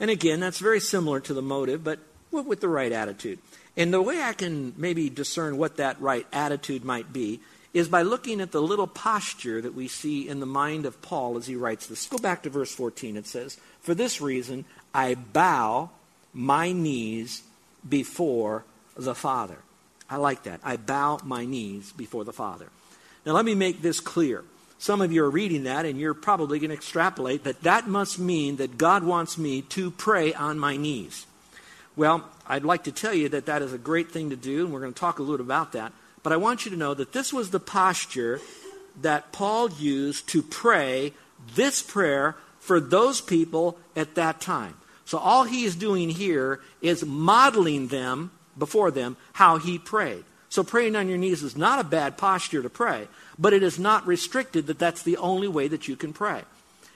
And 0.01 0.11
again, 0.11 0.41
that's 0.41 0.59
very 0.59 0.81
similar 0.81 1.21
to 1.21 1.35
the 1.35 1.43
motive, 1.43 1.85
but 1.85 2.01
with 2.33 2.61
the 2.61 2.69
right 2.69 2.91
attitude. 2.91 3.39
And 3.77 3.93
the 3.93 4.03
way 4.03 4.21
I 4.21 4.33
can 4.33 4.75
maybe 4.77 5.09
discern 5.09 5.57
what 5.57 5.77
that 5.77 6.01
right 6.01 6.27
attitude 6.33 6.85
might 6.85 7.13
be 7.13 7.41
is 7.73 7.89
by 7.89 8.03
looking 8.03 8.41
at 8.41 8.53
the 8.53 8.61
little 8.61 8.87
posture 8.87 9.61
that 9.63 9.75
we 9.75 9.89
see 9.89 10.29
in 10.29 10.41
the 10.41 10.47
mind 10.47 10.85
of 10.85 11.01
Paul 11.01 11.39
as 11.39 11.47
he 11.47 11.57
writes 11.57 11.87
this. 11.87 12.07
Go 12.07 12.19
back 12.19 12.43
to 12.43 12.51
verse 12.51 12.75
14. 12.75 13.17
It 13.17 13.27
says, 13.27 13.59
For 13.81 13.95
this 13.95 14.21
reason 14.21 14.67
I 14.95 15.15
bow 15.15 15.91
my 16.35 16.73
knees 16.73 17.43
before 17.89 18.65
the 18.97 19.15
Father. 19.15 19.57
I 20.11 20.17
like 20.17 20.43
that. 20.43 20.61
I 20.63 20.77
bow 20.77 21.21
my 21.25 21.47
knees 21.47 21.93
before 21.93 22.25
the 22.25 22.33
Father. 22.33 22.67
Now 23.25 23.33
let 23.33 23.47
me 23.47 23.55
make 23.55 23.81
this 23.81 24.01
clear. 24.01 24.45
Some 24.79 25.01
of 25.01 25.13
you 25.13 25.25
are 25.25 25.31
reading 25.31 25.65
that 25.65 25.87
and 25.87 25.99
you're 25.99 26.13
probably 26.13 26.59
going 26.59 26.71
to 26.71 26.77
extrapolate 26.77 27.45
that 27.45 27.63
that 27.63 27.87
must 27.87 28.19
mean 28.19 28.57
that 28.57 28.77
God 28.77 29.05
wants 29.05 29.39
me 29.39 29.63
to 29.63 29.91
pray 29.93 30.35
on 30.35 30.59
my 30.59 30.77
knees. 30.77 31.25
Well, 31.97 32.29
I'd 32.53 32.65
like 32.65 32.85
to 32.85 32.93
tell 32.93 33.15
you 33.15 33.31
that 33.31 33.47
that 33.47 33.63
is 33.63 33.73
a 33.73 33.79
great 33.79 34.11
thing 34.11 34.29
to 34.29 34.37
do, 34.37 34.67
and 34.67 34.75
we're 34.75 34.81
going 34.81 34.93
to 34.93 35.01
talk 35.01 35.19
a 35.19 35.23
little 35.23 35.47
about 35.47 35.73
that. 35.73 35.91
But 36.23 36.35
I 36.35 36.37
want 36.37 36.67
you 36.67 36.71
to 36.73 36.77
know 36.77 36.93
that 36.93 37.15
this 37.15 37.33
was 37.33 37.49
the 37.49 37.59
posture 37.59 38.43
that 39.01 39.33
Paul 39.33 39.71
used 39.71 40.29
to 40.29 40.43
pray 40.43 41.15
this 41.55 41.81
prayer 41.81 42.37
for 42.61 42.79
those 42.79 43.23
people 43.23 43.79
at 43.97 44.17
that 44.17 44.43
time. 44.43 44.75
So 45.07 45.17
all 45.17 45.45
he 45.45 45.65
is 45.65 45.75
doing 45.75 46.11
here 46.11 46.61
is 46.83 47.07
modeling 47.07 47.89
them 47.89 48.33
before 48.59 48.91
them 48.91 49.17
how 49.33 49.57
he 49.57 49.79
prayed. 49.79 50.25
So 50.51 50.63
praying 50.63 50.95
on 50.95 51.09
your 51.09 51.17
knees 51.17 51.43
is 51.43 51.57
not 51.57 51.81
a 51.81 51.85
bad 51.85 52.19
posture 52.19 52.61
to 52.61 52.69
pray, 52.69 53.09
but 53.39 53.55
it 53.55 53.63
is 53.63 53.79
not 53.79 54.07
restricted 54.07 54.67
that 54.67 54.79
that's 54.79 55.03
the 55.03 55.17
only 55.17 55.49
way 55.49 55.69
that 55.69 55.89
you 55.89 55.97
can 55.97 56.13
pray. 56.13 56.43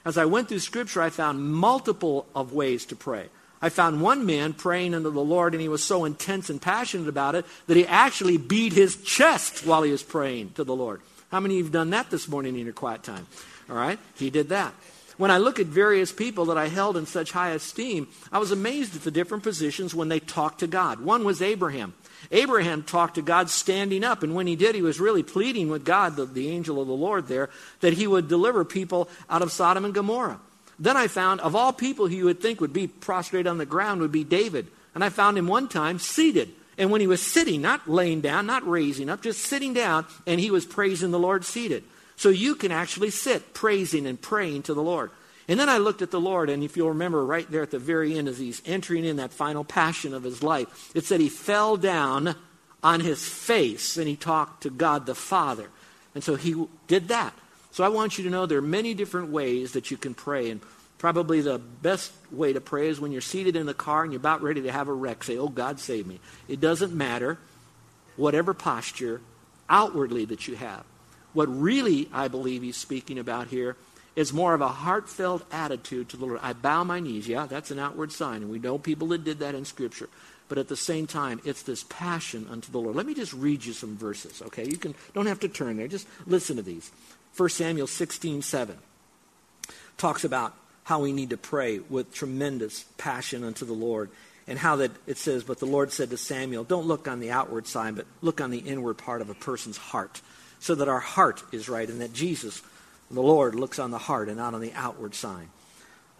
As 0.04 0.18
I 0.18 0.26
went 0.26 0.50
through 0.50 0.58
scripture, 0.58 1.00
I 1.00 1.08
found 1.08 1.50
multiple 1.50 2.26
of 2.34 2.52
ways 2.52 2.84
to 2.86 2.94
pray. 2.94 3.30
I 3.62 3.68
found 3.70 4.02
one 4.02 4.26
man 4.26 4.52
praying 4.52 4.94
unto 4.94 5.10
the 5.10 5.24
Lord, 5.24 5.54
and 5.54 5.60
he 5.60 5.68
was 5.68 5.82
so 5.82 6.04
intense 6.04 6.50
and 6.50 6.60
passionate 6.60 7.08
about 7.08 7.34
it 7.34 7.46
that 7.66 7.76
he 7.76 7.86
actually 7.86 8.36
beat 8.36 8.72
his 8.72 8.96
chest 8.96 9.66
while 9.66 9.82
he 9.82 9.92
was 9.92 10.02
praying 10.02 10.50
to 10.54 10.64
the 10.64 10.76
Lord. 10.76 11.00
How 11.30 11.40
many 11.40 11.54
of 11.54 11.58
you 11.58 11.64
have 11.64 11.72
done 11.72 11.90
that 11.90 12.10
this 12.10 12.28
morning 12.28 12.56
in 12.56 12.64
your 12.64 12.74
quiet 12.74 13.02
time? 13.02 13.26
All 13.68 13.76
right? 13.76 13.98
He 14.16 14.30
did 14.30 14.50
that. 14.50 14.74
When 15.16 15.30
I 15.30 15.38
look 15.38 15.58
at 15.58 15.66
various 15.66 16.12
people 16.12 16.46
that 16.46 16.58
I 16.58 16.68
held 16.68 16.96
in 16.96 17.06
such 17.06 17.32
high 17.32 17.50
esteem, 17.50 18.08
I 18.30 18.38
was 18.38 18.52
amazed 18.52 18.94
at 18.94 19.02
the 19.02 19.10
different 19.10 19.42
positions 19.42 19.94
when 19.94 20.08
they 20.08 20.20
talked 20.20 20.60
to 20.60 20.66
God. 20.66 21.00
One 21.00 21.24
was 21.24 21.40
Abraham. 21.40 21.94
Abraham 22.30 22.82
talked 22.82 23.14
to 23.14 23.22
God 23.22 23.48
standing 23.48 24.04
up, 24.04 24.22
and 24.22 24.34
when 24.34 24.46
he 24.46 24.56
did, 24.56 24.74
he 24.74 24.82
was 24.82 25.00
really 25.00 25.22
pleading 25.22 25.68
with 25.68 25.84
God, 25.84 26.16
the, 26.16 26.26
the 26.26 26.48
angel 26.48 26.80
of 26.80 26.88
the 26.88 26.94
Lord 26.94 27.28
there, 27.28 27.48
that 27.80 27.94
he 27.94 28.06
would 28.06 28.28
deliver 28.28 28.64
people 28.64 29.08
out 29.30 29.42
of 29.42 29.52
Sodom 29.52 29.84
and 29.84 29.94
Gomorrah. 29.94 30.40
Then 30.78 30.96
I 30.96 31.06
found, 31.08 31.40
of 31.40 31.56
all 31.56 31.72
people 31.72 32.06
who 32.06 32.14
you 32.14 32.24
would 32.26 32.40
think 32.40 32.60
would 32.60 32.72
be 32.72 32.86
prostrate 32.86 33.46
on 33.46 33.58
the 33.58 33.66
ground, 33.66 34.00
would 34.00 34.12
be 34.12 34.24
David. 34.24 34.68
And 34.94 35.02
I 35.02 35.08
found 35.08 35.38
him 35.38 35.46
one 35.46 35.68
time 35.68 35.98
seated. 35.98 36.50
And 36.78 36.90
when 36.90 37.00
he 37.00 37.06
was 37.06 37.22
sitting, 37.22 37.62
not 37.62 37.88
laying 37.88 38.20
down, 38.20 38.46
not 38.46 38.68
raising 38.68 39.08
up, 39.08 39.22
just 39.22 39.42
sitting 39.42 39.72
down, 39.72 40.06
and 40.26 40.38
he 40.38 40.50
was 40.50 40.66
praising 40.66 41.10
the 41.10 41.18
Lord 41.18 41.44
seated. 41.44 41.84
So 42.16 42.28
you 42.28 42.54
can 42.54 42.72
actually 42.72 43.10
sit 43.10 43.54
praising 43.54 44.06
and 44.06 44.20
praying 44.20 44.64
to 44.64 44.74
the 44.74 44.82
Lord. 44.82 45.10
And 45.48 45.60
then 45.60 45.68
I 45.68 45.78
looked 45.78 46.02
at 46.02 46.10
the 46.10 46.20
Lord, 46.20 46.50
and 46.50 46.62
if 46.62 46.76
you'll 46.76 46.88
remember 46.88 47.24
right 47.24 47.48
there 47.50 47.62
at 47.62 47.70
the 47.70 47.78
very 47.78 48.18
end, 48.18 48.28
as 48.28 48.38
he's 48.38 48.60
entering 48.66 49.04
in 49.04 49.16
that 49.16 49.32
final 49.32 49.64
passion 49.64 50.12
of 50.12 50.24
his 50.24 50.42
life, 50.42 50.90
it 50.94 51.04
said 51.04 51.20
he 51.20 51.28
fell 51.28 51.76
down 51.76 52.34
on 52.82 53.00
his 53.00 53.26
face 53.26 53.96
and 53.96 54.08
he 54.08 54.16
talked 54.16 54.62
to 54.62 54.70
God 54.70 55.06
the 55.06 55.14
Father. 55.14 55.68
And 56.14 56.24
so 56.24 56.34
he 56.34 56.66
did 56.88 57.08
that. 57.08 57.32
So 57.76 57.84
I 57.84 57.90
want 57.90 58.16
you 58.16 58.24
to 58.24 58.30
know 58.30 58.46
there 58.46 58.56
are 58.56 58.62
many 58.62 58.94
different 58.94 59.28
ways 59.28 59.72
that 59.72 59.90
you 59.90 59.98
can 59.98 60.14
pray. 60.14 60.48
And 60.48 60.62
probably 60.96 61.42
the 61.42 61.58
best 61.58 62.10
way 62.32 62.54
to 62.54 62.60
pray 62.62 62.88
is 62.88 62.98
when 62.98 63.12
you're 63.12 63.20
seated 63.20 63.54
in 63.54 63.66
the 63.66 63.74
car 63.74 64.02
and 64.02 64.14
you're 64.14 64.18
about 64.18 64.40
ready 64.42 64.62
to 64.62 64.72
have 64.72 64.88
a 64.88 64.94
wreck. 64.94 65.22
Say, 65.22 65.36
Oh, 65.36 65.50
God, 65.50 65.78
save 65.78 66.06
me. 66.06 66.18
It 66.48 66.58
doesn't 66.58 66.94
matter 66.94 67.36
whatever 68.16 68.54
posture 68.54 69.20
outwardly 69.68 70.24
that 70.24 70.48
you 70.48 70.56
have. 70.56 70.84
What 71.34 71.54
really 71.54 72.08
I 72.14 72.28
believe 72.28 72.62
he's 72.62 72.78
speaking 72.78 73.18
about 73.18 73.48
here 73.48 73.76
is 74.16 74.32
more 74.32 74.54
of 74.54 74.62
a 74.62 74.68
heartfelt 74.68 75.44
attitude 75.52 76.08
to 76.08 76.16
the 76.16 76.24
Lord. 76.24 76.40
I 76.42 76.54
bow 76.54 76.82
my 76.82 76.98
knees. 76.98 77.28
Yeah, 77.28 77.44
that's 77.44 77.70
an 77.70 77.78
outward 77.78 78.10
sign. 78.10 78.36
And 78.36 78.50
we 78.50 78.58
know 78.58 78.78
people 78.78 79.08
that 79.08 79.22
did 79.22 79.40
that 79.40 79.54
in 79.54 79.66
Scripture. 79.66 80.08
But 80.48 80.56
at 80.56 80.68
the 80.68 80.76
same 80.76 81.06
time, 81.06 81.40
it's 81.44 81.62
this 81.62 81.84
passion 81.84 82.46
unto 82.50 82.72
the 82.72 82.78
Lord. 82.78 82.96
Let 82.96 83.04
me 83.04 83.14
just 83.14 83.32
read 83.32 83.64
you 83.64 83.72
some 83.72 83.96
verses, 83.96 84.40
okay? 84.46 84.64
You 84.64 84.78
can 84.78 84.94
don't 85.12 85.26
have 85.26 85.40
to 85.40 85.48
turn 85.48 85.76
there. 85.76 85.88
Just 85.88 86.06
listen 86.26 86.56
to 86.56 86.62
these. 86.62 86.90
1 87.36 87.48
Samuel 87.50 87.86
16, 87.86 88.42
7 88.42 88.78
talks 89.98 90.24
about 90.24 90.54
how 90.84 91.00
we 91.00 91.12
need 91.12 91.30
to 91.30 91.36
pray 91.36 91.78
with 91.78 92.14
tremendous 92.14 92.84
passion 92.96 93.44
unto 93.44 93.64
the 93.64 93.72
Lord. 93.72 94.10
And 94.48 94.60
how 94.60 94.76
that 94.76 94.92
it 95.08 95.18
says, 95.18 95.42
But 95.42 95.58
the 95.58 95.66
Lord 95.66 95.92
said 95.92 96.10
to 96.10 96.16
Samuel, 96.16 96.62
Don't 96.62 96.86
look 96.86 97.08
on 97.08 97.18
the 97.18 97.32
outward 97.32 97.66
sign, 97.66 97.94
but 97.94 98.06
look 98.22 98.40
on 98.40 98.52
the 98.52 98.58
inward 98.58 98.96
part 98.96 99.20
of 99.20 99.28
a 99.28 99.34
person's 99.34 99.76
heart, 99.76 100.22
so 100.60 100.76
that 100.76 100.88
our 100.88 101.00
heart 101.00 101.42
is 101.50 101.68
right, 101.68 101.88
and 101.88 102.00
that 102.00 102.12
Jesus, 102.12 102.62
the 103.10 103.20
Lord, 103.20 103.56
looks 103.56 103.80
on 103.80 103.90
the 103.90 103.98
heart 103.98 104.28
and 104.28 104.36
not 104.36 104.54
on 104.54 104.60
the 104.60 104.72
outward 104.74 105.16
sign. 105.16 105.48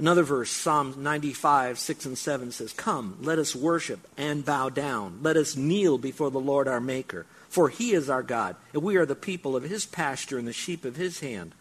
Another 0.00 0.24
verse, 0.24 0.50
Psalm 0.50 0.94
95, 0.98 1.78
6 1.78 2.06
and 2.06 2.18
7 2.18 2.50
says, 2.50 2.72
Come, 2.72 3.16
let 3.22 3.38
us 3.38 3.54
worship 3.54 4.00
and 4.18 4.44
bow 4.44 4.70
down. 4.70 5.20
Let 5.22 5.36
us 5.36 5.56
kneel 5.56 5.96
before 5.96 6.30
the 6.30 6.40
Lord 6.40 6.66
our 6.66 6.80
Maker. 6.80 7.26
For 7.56 7.70
he 7.70 7.92
is 7.92 8.10
our 8.10 8.22
God, 8.22 8.54
and 8.74 8.82
we 8.82 8.96
are 8.96 9.06
the 9.06 9.14
people 9.14 9.56
of 9.56 9.62
his 9.62 9.86
pasture 9.86 10.36
and 10.36 10.46
the 10.46 10.52
sheep 10.52 10.84
of 10.84 10.96
his 10.96 11.20
hand. 11.20 11.54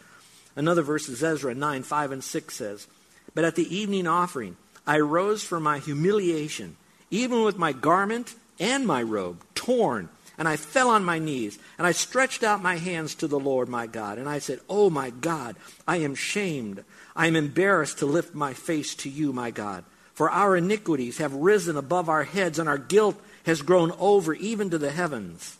Another 0.53 0.81
verse 0.81 1.07
is 1.07 1.23
Ezra 1.23 1.55
9, 1.55 1.83
5 1.83 2.11
and 2.11 2.21
6 2.21 2.53
says, 2.53 2.87
But 3.33 3.45
at 3.45 3.55
the 3.55 3.73
evening 3.73 4.05
offering, 4.05 4.57
I 4.85 4.99
rose 4.99 5.41
from 5.41 5.63
my 5.63 5.79
humiliation, 5.79 6.75
even 7.11 7.43
with 7.43 7.57
my 7.57 7.71
garment 7.71 8.35
and 8.59 8.85
my 8.85 9.03
robe 9.03 9.41
torn, 9.55 10.09
and 10.37 10.49
I 10.49 10.57
fell 10.57 10.89
on 10.89 11.05
my 11.05 11.17
knees, 11.17 11.57
and 11.77 11.87
I 11.87 11.93
stretched 11.93 12.43
out 12.43 12.61
my 12.61 12.75
hands 12.75 13.15
to 13.15 13.27
the 13.27 13.39
Lord 13.39 13.69
my 13.69 13.87
God, 13.87 14.17
and 14.17 14.27
I 14.27 14.39
said, 14.39 14.59
Oh 14.67 14.89
my 14.89 15.11
God, 15.11 15.55
I 15.87 15.99
am 15.99 16.13
shamed. 16.13 16.83
I 17.15 17.27
am 17.27 17.37
embarrassed 17.37 17.99
to 17.99 18.05
lift 18.05 18.35
my 18.35 18.53
face 18.53 18.95
to 18.95 19.09
you, 19.09 19.31
my 19.31 19.49
God. 19.49 19.85
For 20.13 20.29
our 20.29 20.57
iniquities 20.57 21.19
have 21.19 21.33
risen 21.33 21.77
above 21.77 22.09
our 22.09 22.25
heads, 22.25 22.59
and 22.59 22.67
our 22.67 22.77
guilt 22.77 23.15
has 23.45 23.61
grown 23.61 23.93
over 23.97 24.33
even 24.33 24.69
to 24.71 24.77
the 24.77 24.91
heavens. 24.91 25.57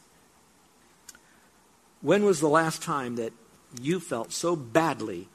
When 2.05 2.23
was 2.23 2.39
the 2.39 2.47
last 2.47 2.83
time 2.83 3.15
that 3.15 3.33
you 3.81 3.99
felt 3.99 4.31
so 4.31 4.55
badly 4.55 5.27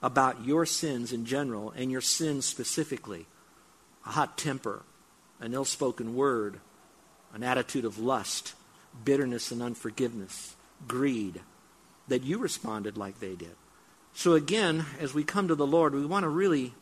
about 0.00 0.44
your 0.44 0.64
sins 0.64 1.12
in 1.12 1.26
general 1.26 1.72
and 1.72 1.90
your 1.90 2.00
sins 2.00 2.46
specifically? 2.46 3.26
A 4.06 4.10
hot 4.10 4.38
temper, 4.38 4.84
an 5.40 5.52
ill 5.52 5.64
spoken 5.64 6.14
word, 6.14 6.60
an 7.34 7.42
attitude 7.42 7.84
of 7.84 7.98
lust, 7.98 8.54
bitterness 9.04 9.50
and 9.50 9.60
unforgiveness, 9.60 10.54
greed, 10.86 11.40
that 12.06 12.22
you 12.22 12.38
responded 12.38 12.96
like 12.96 13.18
they 13.18 13.34
did. 13.34 13.56
So 14.14 14.34
again, 14.34 14.86
as 15.00 15.12
we 15.12 15.24
come 15.24 15.48
to 15.48 15.56
the 15.56 15.66
Lord, 15.66 15.92
we 15.92 16.06
want 16.06 16.22
to 16.22 16.28
really 16.28 16.72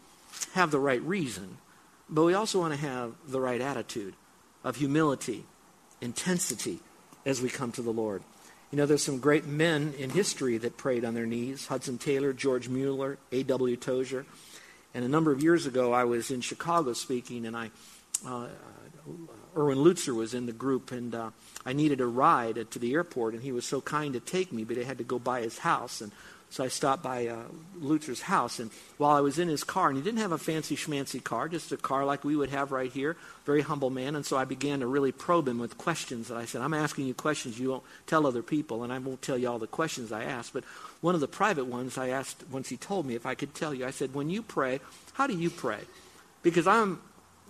have 0.52 0.70
the 0.70 0.78
right 0.78 1.00
reason, 1.00 1.56
but 2.10 2.24
we 2.24 2.34
also 2.34 2.60
want 2.60 2.74
to 2.74 2.80
have 2.80 3.14
the 3.26 3.40
right 3.40 3.62
attitude 3.62 4.16
of 4.62 4.76
humility, 4.76 5.46
intensity 6.02 6.80
as 7.24 7.40
we 7.40 7.48
come 7.48 7.72
to 7.72 7.80
the 7.80 7.90
Lord. 7.90 8.22
You 8.74 8.78
know, 8.78 8.86
there's 8.86 9.04
some 9.04 9.20
great 9.20 9.46
men 9.46 9.94
in 10.00 10.10
history 10.10 10.58
that 10.58 10.76
prayed 10.76 11.04
on 11.04 11.14
their 11.14 11.26
knees 11.26 11.68
Hudson 11.68 11.96
Taylor, 11.96 12.32
George 12.32 12.68
Mueller, 12.68 13.18
A.W. 13.30 13.76
Tozer. 13.76 14.26
And 14.92 15.04
a 15.04 15.08
number 15.08 15.30
of 15.30 15.40
years 15.40 15.64
ago, 15.64 15.92
I 15.92 16.02
was 16.02 16.32
in 16.32 16.40
Chicago 16.40 16.92
speaking, 16.92 17.46
and 17.46 17.56
I, 17.56 17.70
uh, 18.26 18.48
Erwin 19.56 19.78
Lutzer 19.78 20.14
was 20.14 20.34
in 20.34 20.46
the 20.46 20.52
group, 20.52 20.92
and 20.92 21.14
uh, 21.14 21.30
I 21.64 21.72
needed 21.72 22.00
a 22.00 22.06
ride 22.06 22.70
to 22.70 22.78
the 22.78 22.94
airport, 22.94 23.34
and 23.34 23.42
he 23.42 23.52
was 23.52 23.64
so 23.64 23.80
kind 23.80 24.14
to 24.14 24.20
take 24.20 24.52
me, 24.52 24.64
but 24.64 24.78
I 24.78 24.82
had 24.82 24.98
to 24.98 25.04
go 25.04 25.18
by 25.18 25.42
his 25.42 25.58
house. 25.58 26.00
And 26.00 26.12
so 26.50 26.62
I 26.62 26.68
stopped 26.68 27.02
by 27.02 27.26
uh, 27.26 27.42
Lutzer's 27.80 28.22
house, 28.22 28.60
and 28.60 28.70
while 28.96 29.16
I 29.16 29.20
was 29.20 29.38
in 29.38 29.48
his 29.48 29.64
car, 29.64 29.88
and 29.88 29.96
he 29.96 30.02
didn't 30.04 30.20
have 30.20 30.30
a 30.32 30.38
fancy 30.38 30.76
schmancy 30.76 31.22
car, 31.22 31.48
just 31.48 31.72
a 31.72 31.76
car 31.76 32.04
like 32.04 32.22
we 32.22 32.36
would 32.36 32.50
have 32.50 32.70
right 32.70 32.92
here, 32.92 33.16
very 33.44 33.62
humble 33.62 33.90
man, 33.90 34.14
and 34.14 34.24
so 34.24 34.36
I 34.36 34.44
began 34.44 34.80
to 34.80 34.86
really 34.86 35.10
probe 35.10 35.48
him 35.48 35.58
with 35.58 35.78
questions. 35.78 36.30
And 36.30 36.38
I 36.38 36.44
said, 36.44 36.60
I'm 36.60 36.74
asking 36.74 37.06
you 37.06 37.14
questions 37.14 37.58
you 37.58 37.70
won't 37.70 37.82
tell 38.06 38.26
other 38.26 38.42
people, 38.42 38.84
and 38.84 38.92
I 38.92 38.98
won't 38.98 39.22
tell 39.22 39.36
you 39.36 39.48
all 39.48 39.58
the 39.58 39.66
questions 39.66 40.12
I 40.12 40.24
asked, 40.24 40.52
but 40.52 40.64
one 41.00 41.16
of 41.16 41.20
the 41.20 41.28
private 41.28 41.66
ones 41.66 41.98
I 41.98 42.10
asked 42.10 42.44
once 42.50 42.68
he 42.68 42.76
told 42.76 43.04
me 43.04 43.16
if 43.16 43.26
I 43.26 43.34
could 43.34 43.54
tell 43.54 43.74
you, 43.74 43.84
I 43.84 43.90
said, 43.90 44.14
when 44.14 44.30
you 44.30 44.42
pray, 44.42 44.80
how 45.14 45.26
do 45.26 45.36
you 45.36 45.50
pray? 45.50 45.80
Because 46.42 46.68
I'm 46.68 47.00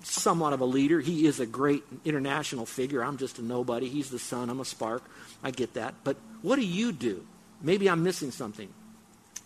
somewhat 0.07 0.53
of 0.53 0.61
a 0.61 0.65
leader. 0.65 1.01
He 1.01 1.27
is 1.27 1.41
a 1.41 1.47
great 1.47 1.83
international 2.05 2.67
figure. 2.67 3.03
I'm 3.03 3.17
just 3.17 3.39
a 3.39 3.43
nobody. 3.43 3.89
He's 3.89 4.11
the 4.11 4.19
sun. 4.19 4.51
I'm 4.51 4.61
a 4.61 4.65
spark. 4.65 5.03
I 5.43 5.51
get 5.51 5.75
that. 5.75 5.95
But 6.05 6.17
what 6.43 6.57
do 6.57 6.65
you 6.65 6.93
do? 6.93 7.27
Maybe 7.63 7.89
I'm 7.89 8.03
missing 8.03 8.31
something. 8.31 8.69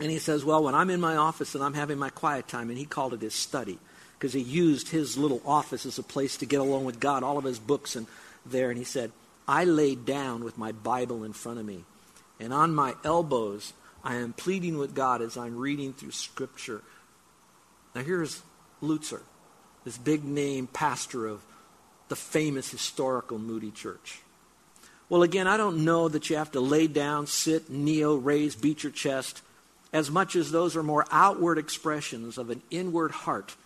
And 0.01 0.11
he 0.11 0.19
says, 0.19 0.45
Well, 0.45 0.65
when 0.65 0.75
I'm 0.75 0.91
in 0.91 1.01
my 1.01 1.17
office 1.17 1.55
and 1.55 1.65
I'm 1.65 1.75
having 1.75 1.99
my 1.99 2.11
quiet 2.11 2.49
time, 2.49 2.71
and 2.71 2.79
he 2.79 2.85
called 2.85 3.15
it 3.15 3.21
his 3.21 3.35
study 3.35 3.79
because 4.19 4.33
he 4.33 4.41
used 4.41 4.89
his 4.89 5.17
little 5.17 5.41
office 5.45 5.87
as 5.87 5.99
a 5.99 6.03
place 6.03 6.37
to 6.39 6.47
get 6.47 6.61
along 6.61 6.85
with 6.85 7.01
God, 7.01 7.23
all 7.23 7.39
of 7.39 7.45
his 7.45 7.59
books 7.59 7.95
and 7.97 8.07
there. 8.45 8.71
And 8.71 8.79
he 8.79 8.85
said, 8.85 9.13
I 9.47 9.65
lay 9.65 9.95
down 9.95 10.45
with 10.45 10.59
my 10.59 10.73
Bible 10.73 11.25
in 11.25 11.33
front 11.33 11.59
of 11.59 11.67
me, 11.67 11.85
and 12.39 12.53
on 12.53 12.75
my 12.75 12.95
elbows, 13.05 13.73
I 14.05 14.17
am 14.17 14.33
pleading 14.33 14.79
with 14.79 14.95
God 14.95 15.23
as 15.23 15.37
I'm 15.37 15.57
reading 15.57 15.93
through 15.93 16.11
Scripture. 16.13 16.83
Now, 17.95 18.03
here's 18.03 18.43
Lutzer, 18.83 19.23
this 19.89 19.97
big 19.97 20.23
name 20.23 20.67
pastor 20.67 21.27
of 21.27 21.41
the 22.09 22.17
famous 22.17 22.71
historical 22.71 23.39
Moody 23.39 23.71
Church. 23.71 24.21
Well, 25.09 25.23
again, 25.23 25.47
I 25.47 25.57
don't 25.57 25.83
know 25.87 26.09
that 26.09 26.29
you 26.29 26.37
have 26.37 26.53
to 26.53 26.61
lay 26.61 26.89
down, 26.89 27.27
sit, 27.27 27.71
kneel, 27.71 28.19
raise, 28.19 28.55
beat 28.55 28.83
your 28.83 28.93
chest 28.93 29.41
as 29.91 30.11
much 30.11 30.37
as 30.37 30.51
those 30.51 30.77
are 30.77 30.83
more 30.83 31.07
outward 31.11 31.57
expressions 31.57 32.37
of 32.37 32.51
an 32.51 32.61
inward 32.71 33.13
heart 33.13 33.57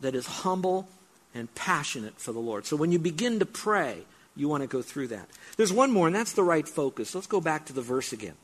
that 0.00 0.14
is 0.14 0.28
humble 0.28 0.88
and 1.34 1.52
passionate 1.56 2.20
for 2.20 2.30
the 2.30 2.38
Lord. 2.38 2.64
So 2.64 2.76
when 2.76 2.92
you 2.92 3.00
begin 3.00 3.40
to 3.40 3.46
pray, 3.46 4.02
you 4.36 4.48
want 4.48 4.62
to 4.62 4.68
go 4.68 4.80
through 4.80 5.08
that. 5.08 5.28
There's 5.56 5.72
one 5.72 5.90
more, 5.90 6.06
and 6.06 6.14
that's 6.14 6.34
the 6.34 6.44
right 6.44 6.68
focus. 6.68 7.16
Let's 7.16 7.26
go 7.26 7.40
back 7.40 7.66
to 7.66 7.72
the 7.72 7.82
verse 7.82 8.12
again. 8.12 8.34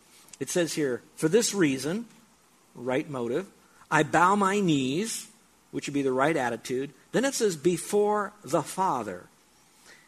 It 0.40 0.50
says 0.50 0.72
here, 0.72 1.00
For 1.14 1.28
this 1.28 1.54
reason, 1.54 2.06
right 2.74 3.08
motive, 3.08 3.46
I 3.88 4.02
bow 4.02 4.34
my 4.34 4.58
knees, 4.58 5.28
which 5.70 5.86
would 5.86 5.94
be 5.94 6.02
the 6.02 6.10
right 6.10 6.36
attitude. 6.36 6.90
Then 7.14 7.24
it 7.24 7.34
says, 7.34 7.54
Before 7.54 8.32
the 8.42 8.60
Father. 8.60 9.22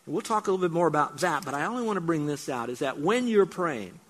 And 0.05 0.13
we'll 0.13 0.23
talk 0.23 0.49
a 0.49 0.51
little 0.51 0.67
bit 0.67 0.75
more 0.75 0.89
about 0.89 1.19
that, 1.19 1.45
but 1.45 1.55
I 1.55 1.65
only 1.65 1.85
want 1.85 1.99
to 1.99 2.01
bring 2.01 2.27
this 2.27 2.49
out 2.49 2.69
is 2.69 2.81
that 2.81 2.99
when 2.99 3.29
you're 3.29 3.47
praying, 3.47 4.01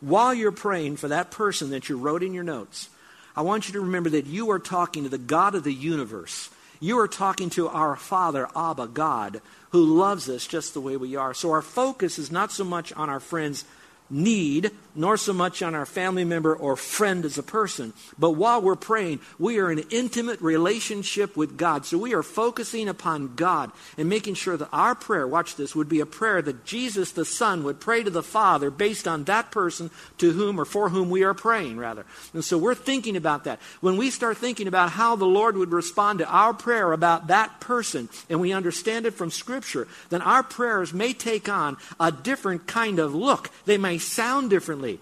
while 0.00 0.32
you're 0.32 0.52
praying 0.52 0.98
for 0.98 1.08
that 1.08 1.32
person 1.32 1.70
that 1.70 1.88
you 1.88 1.98
wrote 1.98 2.22
in 2.22 2.32
your 2.32 2.44
notes, 2.44 2.88
I 3.34 3.42
want 3.42 3.66
you 3.66 3.72
to 3.72 3.80
remember 3.80 4.10
that 4.10 4.26
you 4.26 4.48
are 4.52 4.60
talking 4.60 5.02
to 5.02 5.08
the 5.08 5.18
God 5.18 5.56
of 5.56 5.64
the 5.64 5.74
universe. 5.74 6.48
You 6.78 7.00
are 7.00 7.08
talking 7.08 7.50
to 7.50 7.66
our 7.66 7.96
Father, 7.96 8.46
Abba, 8.54 8.86
God, 8.88 9.40
who 9.70 9.84
loves 9.84 10.28
us 10.28 10.46
just 10.46 10.72
the 10.72 10.80
way 10.80 10.96
we 10.96 11.16
are. 11.16 11.34
So 11.34 11.50
our 11.50 11.62
focus 11.62 12.16
is 12.16 12.30
not 12.30 12.52
so 12.52 12.62
much 12.62 12.92
on 12.92 13.10
our 13.10 13.18
friend's 13.18 13.64
need, 14.08 14.70
nor 14.94 15.16
so 15.16 15.32
much 15.32 15.62
on 15.62 15.74
our 15.74 15.84
family 15.84 16.24
member 16.24 16.54
or 16.54 16.76
friend 16.76 17.24
as 17.24 17.36
a 17.36 17.42
person. 17.42 17.92
But 18.18 18.30
while 18.30 18.62
we're 18.62 18.76
praying, 18.76 19.20
we 19.38 19.58
are 19.58 19.70
in 19.70 19.80
intimate 19.90 20.40
relationship 20.40 21.36
with 21.36 21.56
God. 21.56 21.84
So 21.84 21.98
we 21.98 22.14
are 22.14 22.22
focusing 22.22 22.88
upon 22.88 23.34
God 23.34 23.72
and 23.98 24.08
making 24.08 24.34
sure 24.34 24.56
that 24.56 24.68
our 24.72 24.94
prayer, 24.94 25.26
watch 25.26 25.56
this, 25.56 25.74
would 25.74 25.88
be 25.88 26.00
a 26.00 26.06
prayer 26.06 26.40
that 26.40 26.64
Jesus 26.64 27.12
the 27.12 27.24
Son 27.24 27.64
would 27.64 27.80
pray 27.80 28.02
to 28.02 28.10
the 28.10 28.22
Father 28.22 28.70
based 28.70 29.06
on 29.06 29.24
that 29.24 29.50
person 29.50 29.90
to 30.18 30.32
whom 30.32 30.58
or 30.58 30.64
for 30.64 30.88
whom 30.88 31.10
we 31.10 31.24
are 31.24 31.34
praying, 31.34 31.76
rather. 31.76 32.06
And 32.32 32.44
so 32.44 32.56
we're 32.56 32.74
thinking 32.74 33.16
about 33.16 33.44
that. 33.44 33.60
When 33.80 33.96
we 33.96 34.10
start 34.10 34.38
thinking 34.38 34.68
about 34.68 34.90
how 34.90 35.16
the 35.16 35.26
Lord 35.26 35.56
would 35.56 35.72
respond 35.72 36.20
to 36.20 36.26
our 36.26 36.54
prayer 36.54 36.92
about 36.92 37.26
that 37.26 37.60
person, 37.60 38.08
and 38.30 38.40
we 38.40 38.52
understand 38.52 39.04
it 39.04 39.14
from 39.14 39.30
Scripture, 39.30 39.88
then 40.08 40.22
our 40.22 40.42
prayers 40.42 40.94
may 40.94 41.12
take 41.12 41.48
on 41.48 41.76
a 42.00 42.10
different 42.10 42.66
kind 42.66 42.98
of 42.98 43.14
look. 43.14 43.50
They 43.66 43.76
may 43.76 43.95
sound 43.98 44.50
differently. 44.50 45.00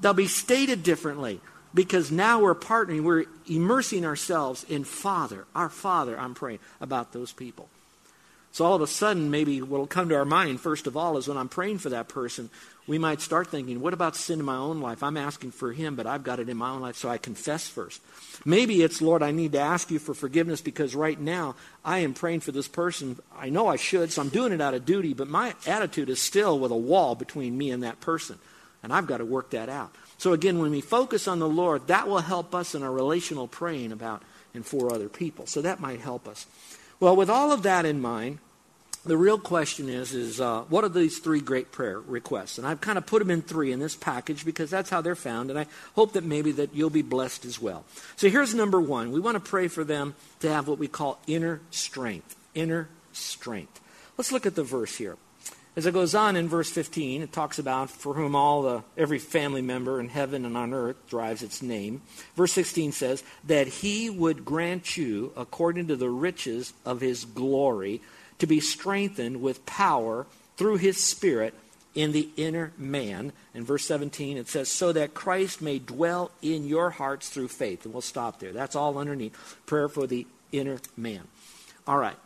They'll 0.00 0.14
be 0.14 0.26
stated 0.26 0.82
differently 0.82 1.40
because 1.72 2.10
now 2.10 2.40
we're 2.40 2.54
partnering, 2.54 3.02
we're 3.02 3.24
immersing 3.46 4.04
ourselves 4.04 4.64
in 4.64 4.84
Father, 4.84 5.44
our 5.54 5.68
Father, 5.68 6.18
I'm 6.18 6.34
praying 6.34 6.60
about 6.80 7.12
those 7.12 7.32
people. 7.32 7.68
So 8.54 8.64
all 8.64 8.76
of 8.76 8.82
a 8.82 8.86
sudden, 8.86 9.32
maybe 9.32 9.60
what'll 9.60 9.88
come 9.88 10.10
to 10.10 10.14
our 10.14 10.24
mind, 10.24 10.60
first 10.60 10.86
of 10.86 10.96
all, 10.96 11.16
is 11.16 11.26
when 11.26 11.36
I'm 11.36 11.48
praying 11.48 11.78
for 11.78 11.88
that 11.88 12.06
person, 12.06 12.50
we 12.86 12.98
might 12.98 13.20
start 13.20 13.48
thinking, 13.48 13.80
what 13.80 13.92
about 13.92 14.14
sin 14.14 14.38
in 14.38 14.44
my 14.44 14.54
own 14.54 14.80
life? 14.80 15.02
I'm 15.02 15.16
asking 15.16 15.50
for 15.50 15.72
him, 15.72 15.96
but 15.96 16.06
I've 16.06 16.22
got 16.22 16.38
it 16.38 16.48
in 16.48 16.56
my 16.56 16.70
own 16.70 16.80
life, 16.80 16.94
so 16.94 17.08
I 17.08 17.18
confess 17.18 17.66
first. 17.66 18.00
Maybe 18.44 18.82
it's, 18.82 19.02
Lord, 19.02 19.24
I 19.24 19.32
need 19.32 19.50
to 19.52 19.58
ask 19.58 19.90
you 19.90 19.98
for 19.98 20.14
forgiveness 20.14 20.60
because 20.60 20.94
right 20.94 21.18
now 21.18 21.56
I 21.84 21.98
am 21.98 22.14
praying 22.14 22.40
for 22.40 22.52
this 22.52 22.68
person. 22.68 23.18
I 23.36 23.48
know 23.48 23.66
I 23.66 23.74
should, 23.74 24.12
so 24.12 24.22
I'm 24.22 24.28
doing 24.28 24.52
it 24.52 24.60
out 24.60 24.74
of 24.74 24.86
duty, 24.86 25.14
but 25.14 25.26
my 25.26 25.56
attitude 25.66 26.08
is 26.08 26.22
still 26.22 26.56
with 26.56 26.70
a 26.70 26.76
wall 26.76 27.16
between 27.16 27.58
me 27.58 27.72
and 27.72 27.82
that 27.82 28.00
person. 28.00 28.38
And 28.84 28.92
I've 28.92 29.08
got 29.08 29.18
to 29.18 29.24
work 29.24 29.50
that 29.50 29.68
out. 29.68 29.92
So 30.16 30.32
again, 30.32 30.60
when 30.60 30.70
we 30.70 30.80
focus 30.80 31.26
on 31.26 31.40
the 31.40 31.48
Lord, 31.48 31.88
that 31.88 32.06
will 32.06 32.20
help 32.20 32.54
us 32.54 32.76
in 32.76 32.84
our 32.84 32.92
relational 32.92 33.48
praying 33.48 33.90
about 33.90 34.22
and 34.54 34.64
for 34.64 34.94
other 34.94 35.08
people. 35.08 35.46
So 35.46 35.60
that 35.62 35.80
might 35.80 35.98
help 35.98 36.28
us. 36.28 36.46
Well, 37.00 37.16
with 37.16 37.30
all 37.30 37.52
of 37.52 37.62
that 37.62 37.84
in 37.84 38.00
mind, 38.00 38.38
the 39.04 39.16
real 39.16 39.38
question 39.38 39.88
is, 39.88 40.14
is 40.14 40.40
uh, 40.40 40.62
what 40.62 40.82
are 40.84 40.88
these 40.88 41.18
three 41.18 41.40
great 41.40 41.72
prayer 41.72 42.00
requests? 42.00 42.56
And 42.56 42.66
I've 42.66 42.80
kind 42.80 42.96
of 42.96 43.04
put 43.04 43.18
them 43.18 43.30
in 43.30 43.42
three 43.42 43.70
in 43.70 43.78
this 43.78 43.94
package 43.94 44.44
because 44.44 44.70
that's 44.70 44.88
how 44.88 45.02
they're 45.02 45.14
found, 45.14 45.50
and 45.50 45.58
I 45.58 45.66
hope 45.94 46.14
that 46.14 46.24
maybe 46.24 46.52
that 46.52 46.74
you'll 46.74 46.90
be 46.90 47.02
blessed 47.02 47.44
as 47.44 47.60
well. 47.60 47.84
So 48.16 48.30
here's 48.30 48.54
number 48.54 48.80
one. 48.80 49.12
We 49.12 49.20
want 49.20 49.34
to 49.34 49.40
pray 49.40 49.68
for 49.68 49.84
them 49.84 50.14
to 50.40 50.48
have 50.50 50.68
what 50.68 50.78
we 50.78 50.88
call 50.88 51.20
inner 51.26 51.60
strength. 51.70 52.34
Inner 52.54 52.88
strength. 53.12 53.80
Let's 54.16 54.32
look 54.32 54.46
at 54.46 54.54
the 54.54 54.64
verse 54.64 54.96
here. 54.96 55.16
As 55.76 55.86
it 55.86 55.94
goes 55.94 56.14
on 56.14 56.36
in 56.36 56.48
verse 56.48 56.70
15, 56.70 57.22
it 57.22 57.32
talks 57.32 57.58
about 57.58 57.90
for 57.90 58.14
whom 58.14 58.36
all 58.36 58.62
the 58.62 58.84
every 58.96 59.18
family 59.18 59.62
member 59.62 59.98
in 59.98 60.08
heaven 60.08 60.44
and 60.44 60.56
on 60.56 60.72
earth 60.72 60.96
drives 61.08 61.42
its 61.42 61.62
name. 61.62 62.00
Verse 62.36 62.52
16 62.52 62.92
says 62.92 63.24
that 63.44 63.66
he 63.66 64.08
would 64.08 64.44
grant 64.44 64.96
you 64.96 65.32
according 65.36 65.88
to 65.88 65.96
the 65.96 66.10
riches 66.10 66.72
of 66.84 67.00
his 67.00 67.24
glory 67.24 68.00
to 68.38 68.46
be 68.46 68.60
strengthened 68.60 69.42
with 69.42 69.66
power 69.66 70.26
through 70.56 70.76
his 70.76 71.02
spirit 71.02 71.54
in 71.96 72.12
the 72.12 72.28
inner 72.36 72.72
man. 72.78 73.32
In 73.52 73.64
verse 73.64 73.84
17 73.84 74.36
it 74.36 74.48
says 74.48 74.68
so 74.68 74.92
that 74.92 75.12
Christ 75.12 75.60
may 75.60 75.80
dwell 75.80 76.30
in 76.40 76.68
your 76.68 76.90
hearts 76.90 77.30
through 77.30 77.48
faith. 77.48 77.84
And 77.84 77.92
we'll 77.92 78.00
stop 78.00 78.38
there. 78.38 78.52
That's 78.52 78.76
all 78.76 78.96
underneath 78.96 79.56
prayer 79.66 79.88
for 79.88 80.06
the 80.06 80.24
inner 80.52 80.78
man. 80.96 81.22
All 81.84 81.98
right. 81.98 82.16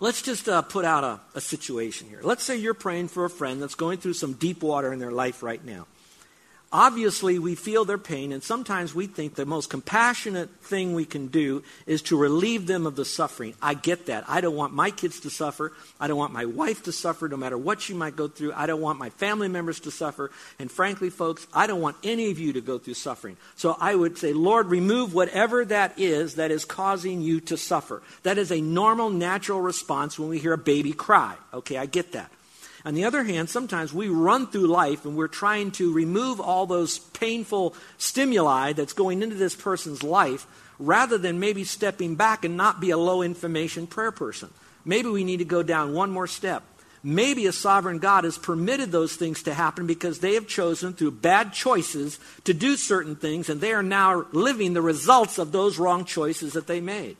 Let's 0.00 0.22
just 0.22 0.48
uh, 0.48 0.62
put 0.62 0.84
out 0.84 1.02
a, 1.02 1.20
a 1.34 1.40
situation 1.40 2.08
here. 2.08 2.20
Let's 2.22 2.44
say 2.44 2.56
you're 2.56 2.74
praying 2.74 3.08
for 3.08 3.24
a 3.24 3.30
friend 3.30 3.60
that's 3.60 3.74
going 3.74 3.98
through 3.98 4.14
some 4.14 4.34
deep 4.34 4.62
water 4.62 4.92
in 4.92 5.00
their 5.00 5.10
life 5.10 5.42
right 5.42 5.64
now. 5.64 5.86
Obviously, 6.70 7.38
we 7.38 7.54
feel 7.54 7.86
their 7.86 7.96
pain, 7.96 8.30
and 8.30 8.42
sometimes 8.42 8.94
we 8.94 9.06
think 9.06 9.34
the 9.34 9.46
most 9.46 9.70
compassionate 9.70 10.50
thing 10.60 10.92
we 10.92 11.06
can 11.06 11.28
do 11.28 11.62
is 11.86 12.02
to 12.02 12.16
relieve 12.16 12.66
them 12.66 12.86
of 12.86 12.94
the 12.94 13.06
suffering. 13.06 13.54
I 13.62 13.72
get 13.72 14.06
that. 14.06 14.24
I 14.28 14.42
don't 14.42 14.54
want 14.54 14.74
my 14.74 14.90
kids 14.90 15.20
to 15.20 15.30
suffer. 15.30 15.72
I 15.98 16.08
don't 16.08 16.18
want 16.18 16.34
my 16.34 16.44
wife 16.44 16.82
to 16.82 16.92
suffer, 16.92 17.26
no 17.26 17.38
matter 17.38 17.56
what 17.56 17.80
she 17.80 17.94
might 17.94 18.16
go 18.16 18.28
through. 18.28 18.52
I 18.52 18.66
don't 18.66 18.82
want 18.82 18.98
my 18.98 19.08
family 19.08 19.48
members 19.48 19.80
to 19.80 19.90
suffer. 19.90 20.30
And 20.58 20.70
frankly, 20.70 21.08
folks, 21.08 21.46
I 21.54 21.66
don't 21.66 21.80
want 21.80 21.96
any 22.04 22.30
of 22.30 22.38
you 22.38 22.52
to 22.52 22.60
go 22.60 22.76
through 22.76 22.94
suffering. 22.94 23.38
So 23.56 23.74
I 23.80 23.94
would 23.94 24.18
say, 24.18 24.34
Lord, 24.34 24.66
remove 24.66 25.14
whatever 25.14 25.64
that 25.64 25.98
is 25.98 26.34
that 26.34 26.50
is 26.50 26.66
causing 26.66 27.22
you 27.22 27.40
to 27.40 27.56
suffer. 27.56 28.02
That 28.24 28.36
is 28.36 28.52
a 28.52 28.60
normal, 28.60 29.08
natural 29.08 29.62
response 29.62 30.18
when 30.18 30.28
we 30.28 30.38
hear 30.38 30.52
a 30.52 30.58
baby 30.58 30.92
cry. 30.92 31.36
Okay, 31.54 31.78
I 31.78 31.86
get 31.86 32.12
that. 32.12 32.30
On 32.84 32.94
the 32.94 33.04
other 33.04 33.24
hand, 33.24 33.50
sometimes 33.50 33.92
we 33.92 34.08
run 34.08 34.46
through 34.46 34.68
life 34.68 35.04
and 35.04 35.16
we're 35.16 35.28
trying 35.28 35.72
to 35.72 35.92
remove 35.92 36.40
all 36.40 36.66
those 36.66 36.98
painful 36.98 37.74
stimuli 37.98 38.72
that's 38.72 38.92
going 38.92 39.22
into 39.22 39.36
this 39.36 39.56
person's 39.56 40.02
life 40.02 40.46
rather 40.78 41.18
than 41.18 41.40
maybe 41.40 41.64
stepping 41.64 42.14
back 42.14 42.44
and 42.44 42.56
not 42.56 42.80
be 42.80 42.90
a 42.90 42.98
low 42.98 43.22
information 43.22 43.86
prayer 43.86 44.12
person. 44.12 44.50
Maybe 44.84 45.08
we 45.08 45.24
need 45.24 45.38
to 45.38 45.44
go 45.44 45.62
down 45.62 45.92
one 45.92 46.10
more 46.10 46.28
step. 46.28 46.62
Maybe 47.02 47.46
a 47.46 47.52
sovereign 47.52 47.98
God 47.98 48.24
has 48.24 48.38
permitted 48.38 48.90
those 48.90 49.14
things 49.14 49.42
to 49.44 49.54
happen 49.54 49.86
because 49.86 50.18
they 50.18 50.34
have 50.34 50.46
chosen 50.46 50.92
through 50.92 51.12
bad 51.12 51.52
choices 51.52 52.18
to 52.44 52.54
do 52.54 52.76
certain 52.76 53.16
things 53.16 53.48
and 53.48 53.60
they 53.60 53.72
are 53.72 53.82
now 53.82 54.26
living 54.32 54.72
the 54.72 54.82
results 54.82 55.38
of 55.38 55.52
those 55.52 55.78
wrong 55.78 56.04
choices 56.04 56.54
that 56.54 56.66
they 56.66 56.80
made. 56.80 57.16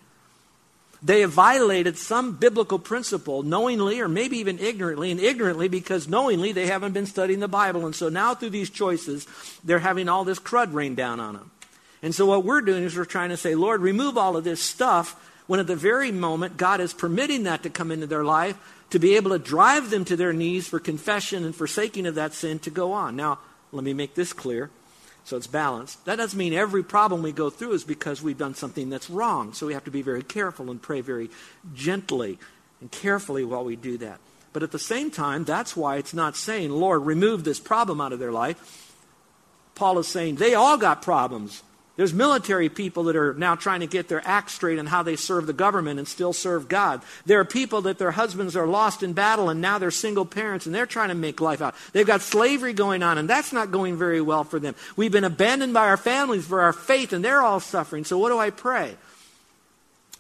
They 1.03 1.21
have 1.21 1.31
violated 1.31 1.97
some 1.97 2.37
biblical 2.37 2.79
principle 2.79 3.43
knowingly 3.43 4.01
or 4.01 4.09
maybe 4.09 4.39
even 4.39 4.59
ignorantly, 4.59 5.11
and 5.11 5.21
ignorantly 5.21 5.69
because 5.69 6.09
knowingly 6.09 6.53
they 6.53 6.67
haven't 6.67 6.93
been 6.93 7.07
studying 7.07 7.41
the 7.41 7.49
Bible. 7.49 7.87
And 7.87 7.95
so 7.95 8.09
now 8.09 8.35
through 8.35 8.51
these 8.51 8.71
choices, 8.71 9.27
they're 9.63 9.79
having 9.79 10.09
all 10.09 10.25
this 10.25 10.41
crud 10.41 10.73
rain 10.73 10.95
down 10.95 11.21
on 11.21 11.35
them. 11.35 11.51
And 12.03 12.15
so 12.15 12.27
what 12.27 12.45
we're 12.45 12.61
doing 12.61 12.85
is 12.85 12.97
we're 12.97 13.05
trying 13.05 13.31
to 13.31 13.37
say, 13.37 13.55
Lord, 13.55 13.81
remove 13.81 14.19
all 14.19 14.37
of 14.37 14.45
this 14.45 14.61
stuff 14.61 15.15
when 15.47 15.61
at 15.61 15.67
the 15.67 15.77
very 15.77 16.13
moment 16.13 16.57
God 16.57 16.81
is 16.81 16.93
permitting 16.93 17.45
that 17.45 17.63
to 17.63 17.71
come 17.71 17.91
into 17.91 18.07
their 18.07 18.25
life 18.25 18.57
to 18.91 18.99
be 18.99 19.17
able 19.17 19.31
to 19.31 19.39
drive 19.39 19.91
them 19.91 20.05
to 20.07 20.17
their 20.17 20.33
knees 20.33 20.67
for 20.67 20.81
confession 20.81 21.45
and 21.45 21.55
forsaking 21.55 22.07
of 22.07 22.15
that 22.15 22.33
sin 22.33 22.59
to 22.61 22.71
go 22.71 22.93
on. 22.93 23.17
Now, 23.17 23.39
let 23.73 23.85
me 23.85 23.93
make 23.93 24.15
this 24.15 24.33
clear. 24.33 24.71
So 25.29 25.37
it's 25.37 25.47
balanced. 25.47 26.07
That 26.07 26.17
doesn't 26.17 26.39
mean 26.39 26.55
every 26.55 26.83
problem 26.83 27.21
we 27.23 27.33
go 27.33 27.51
through 27.51 27.73
is 27.73 27.85
because 27.85 28.23
we've 28.23 28.39
done 28.39 28.55
something 28.55 28.89
that's 28.89 29.11
wrong. 29.11 29.53
So 29.53 29.67
we 29.67 29.75
have 29.75 29.85
to 29.85 29.91
be 29.91 30.01
very 30.01 30.23
careful 30.23 30.71
and 30.71 30.81
pray 30.81 31.03
very 31.03 31.29
gently 31.75 32.39
and 32.81 32.91
carefully 32.91 33.45
while 33.45 33.63
we 33.63 33.77
do 33.77 33.99
that. 33.99 34.21
But 34.55 34.63
at 34.63 34.73
the 34.73 34.79
same 34.79 35.11
time, 35.11 35.45
that's 35.45 35.77
why 35.77 35.97
it's 35.97 36.15
not 36.15 36.35
saying, 36.35 36.71
Lord, 36.71 37.05
remove 37.05 37.45
this 37.45 37.61
problem 37.61 38.01
out 38.01 38.15
of 38.15 38.19
their 38.19 38.33
life. 38.33 38.97
Paul 39.75 39.99
is 39.99 40.09
saying 40.09 40.37
they 40.37 40.55
all 40.55 40.79
got 40.79 41.03
problems. 41.03 41.63
There's 41.99 42.15
military 42.15 42.69
people 42.69 43.03
that 43.05 43.17
are 43.17 43.35
now 43.35 43.57
trying 43.57 43.81
to 43.81 43.89
get 43.89 44.07
their 44.07 44.23
act 44.25 44.53
straight 44.53 44.79
on 44.79 44.87
how 44.87 45.03
they 45.03 45.17
serve 45.17 45.49
the 45.49 45.53
government 45.53 45.99
and 45.99 46.07
still 46.07 46.33
serve 46.33 46.69
God. 46.69 47.03
There 47.27 47.41
are 47.41 47.45
people 47.45 47.81
that 47.83 47.99
their 47.99 48.13
husbands 48.13 48.55
are 48.55 48.69
lost 48.69 49.03
in 49.03 49.15
battle 49.15 49.49
and 49.49 49.61
now 49.61 49.79
they're 49.79 49.91
single 49.91 50.25
parents 50.25 50.65
and 50.65 50.73
they're 50.73 50.87
trying 50.87 51.09
to 51.09 51.17
make 51.17 51.41
life 51.41 51.61
out. 51.61 51.75
They've 51.93 52.07
got 52.07 52.21
slavery 52.21 52.73
going 52.73 53.03
on 53.03 53.19
and 53.19 53.29
that's 53.29 53.53
not 53.53 53.73
going 53.73 53.97
very 53.97 54.21
well 54.21 54.45
for 54.45 54.61
them. 54.61 54.77
We've 54.95 55.11
been 55.11 55.25
abandoned 55.25 55.75
by 55.75 55.89
our 55.89 55.97
families 55.97 56.47
for 56.47 56.61
our 56.61 56.73
faith 56.73 57.13
and 57.13 57.25
they're 57.25 57.43
all 57.43 57.59
suffering. 57.59 58.05
So 58.05 58.17
what 58.17 58.29
do 58.29 58.39
I 58.39 58.51
pray? 58.51 58.95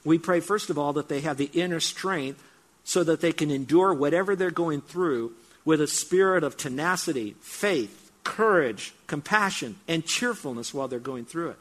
We 0.04 0.18
pray, 0.18 0.40
first 0.40 0.70
of 0.70 0.78
all, 0.78 0.94
that 0.94 1.08
they 1.08 1.20
have 1.20 1.36
the 1.36 1.50
inner 1.52 1.78
strength 1.78 2.42
so 2.82 3.04
that 3.04 3.20
they 3.20 3.32
can 3.32 3.52
endure 3.52 3.94
whatever 3.94 4.34
they're 4.34 4.50
going 4.50 4.80
through 4.80 5.32
with 5.64 5.80
a 5.80 5.86
spirit 5.86 6.42
of 6.42 6.56
tenacity, 6.56 7.36
faith, 7.40 8.10
courage, 8.24 8.94
compassion, 9.06 9.76
and 9.86 10.04
cheerfulness 10.04 10.74
while 10.74 10.88
they're 10.88 10.98
going 10.98 11.24
through 11.24 11.50
it. 11.50 11.56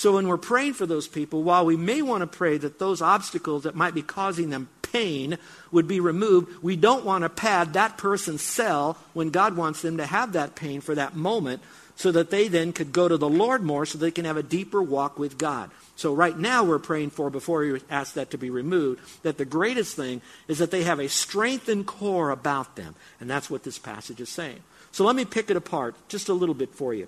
So 0.00 0.14
when 0.14 0.28
we're 0.28 0.38
praying 0.38 0.72
for 0.72 0.86
those 0.86 1.06
people, 1.06 1.42
while 1.42 1.66
we 1.66 1.76
may 1.76 2.00
want 2.00 2.22
to 2.22 2.26
pray 2.26 2.56
that 2.56 2.78
those 2.78 3.02
obstacles 3.02 3.64
that 3.64 3.74
might 3.74 3.92
be 3.92 4.00
causing 4.00 4.48
them 4.48 4.70
pain 4.80 5.36
would 5.72 5.86
be 5.86 6.00
removed, 6.00 6.62
we 6.62 6.74
don't 6.74 7.04
want 7.04 7.20
to 7.20 7.28
pad 7.28 7.74
that 7.74 7.98
person's 7.98 8.40
cell 8.40 8.96
when 9.12 9.28
God 9.28 9.58
wants 9.58 9.82
them 9.82 9.98
to 9.98 10.06
have 10.06 10.32
that 10.32 10.54
pain 10.54 10.80
for 10.80 10.94
that 10.94 11.16
moment 11.16 11.60
so 11.96 12.10
that 12.12 12.30
they 12.30 12.48
then 12.48 12.72
could 12.72 12.92
go 12.92 13.08
to 13.08 13.18
the 13.18 13.28
Lord 13.28 13.62
more 13.62 13.84
so 13.84 13.98
they 13.98 14.10
can 14.10 14.24
have 14.24 14.38
a 14.38 14.42
deeper 14.42 14.80
walk 14.80 15.18
with 15.18 15.36
God. 15.36 15.70
So 15.96 16.14
right 16.14 16.38
now 16.38 16.64
we're 16.64 16.78
praying 16.78 17.10
for, 17.10 17.28
before 17.28 17.60
we 17.60 17.82
ask 17.90 18.14
that 18.14 18.30
to 18.30 18.38
be 18.38 18.48
removed, 18.48 19.02
that 19.22 19.36
the 19.36 19.44
greatest 19.44 19.96
thing 19.96 20.22
is 20.48 20.60
that 20.60 20.70
they 20.70 20.84
have 20.84 20.98
a 20.98 21.10
strengthened 21.10 21.84
core 21.84 22.30
about 22.30 22.74
them. 22.74 22.94
And 23.20 23.28
that's 23.28 23.50
what 23.50 23.64
this 23.64 23.78
passage 23.78 24.22
is 24.22 24.30
saying. 24.30 24.60
So 24.92 25.04
let 25.04 25.14
me 25.14 25.26
pick 25.26 25.50
it 25.50 25.58
apart 25.58 25.94
just 26.08 26.30
a 26.30 26.32
little 26.32 26.54
bit 26.54 26.70
for 26.70 26.94
you. 26.94 27.06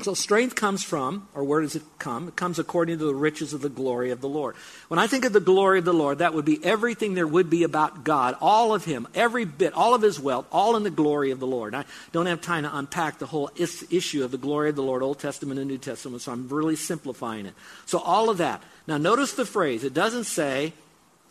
So 0.00 0.14
strength 0.14 0.54
comes 0.54 0.84
from, 0.84 1.26
or 1.34 1.42
where 1.42 1.60
does 1.60 1.74
it 1.74 1.82
come? 1.98 2.28
It 2.28 2.36
comes 2.36 2.60
according 2.60 3.00
to 3.00 3.04
the 3.04 3.14
riches 3.14 3.52
of 3.52 3.62
the 3.62 3.68
glory 3.68 4.12
of 4.12 4.20
the 4.20 4.28
Lord. 4.28 4.54
When 4.86 5.00
I 5.00 5.08
think 5.08 5.24
of 5.24 5.32
the 5.32 5.40
glory 5.40 5.80
of 5.80 5.84
the 5.84 5.92
Lord, 5.92 6.18
that 6.18 6.34
would 6.34 6.44
be 6.44 6.64
everything 6.64 7.14
there 7.14 7.26
would 7.26 7.50
be 7.50 7.64
about 7.64 8.04
God, 8.04 8.36
all 8.40 8.72
of 8.72 8.84
Him, 8.84 9.08
every 9.12 9.44
bit, 9.44 9.74
all 9.74 9.96
of 9.96 10.02
His 10.02 10.20
wealth, 10.20 10.46
all 10.52 10.76
in 10.76 10.84
the 10.84 10.90
glory 10.90 11.32
of 11.32 11.40
the 11.40 11.48
Lord. 11.48 11.74
I 11.74 11.84
don't 12.12 12.26
have 12.26 12.40
time 12.40 12.62
to 12.62 12.76
unpack 12.76 13.18
the 13.18 13.26
whole 13.26 13.50
is- 13.56 13.84
issue 13.90 14.22
of 14.22 14.30
the 14.30 14.38
glory 14.38 14.70
of 14.70 14.76
the 14.76 14.84
Lord, 14.84 15.02
Old 15.02 15.18
Testament 15.18 15.58
and 15.58 15.68
New 15.68 15.78
Testament, 15.78 16.22
so 16.22 16.30
I'm 16.30 16.48
really 16.48 16.76
simplifying 16.76 17.46
it. 17.46 17.54
So 17.84 17.98
all 17.98 18.30
of 18.30 18.38
that. 18.38 18.62
Now 18.86 18.98
notice 18.98 19.32
the 19.32 19.44
phrase. 19.44 19.82
It 19.82 19.94
doesn't 19.94 20.24
say, 20.24 20.74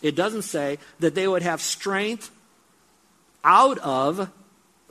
it 0.01 0.15
doesn't 0.17 0.41
say 0.41 0.77
that 0.99 1.15
they 1.15 1.27
would 1.29 1.41
have 1.41 1.61
strength 1.61 2.31
out 3.45 3.77
of 3.77 4.29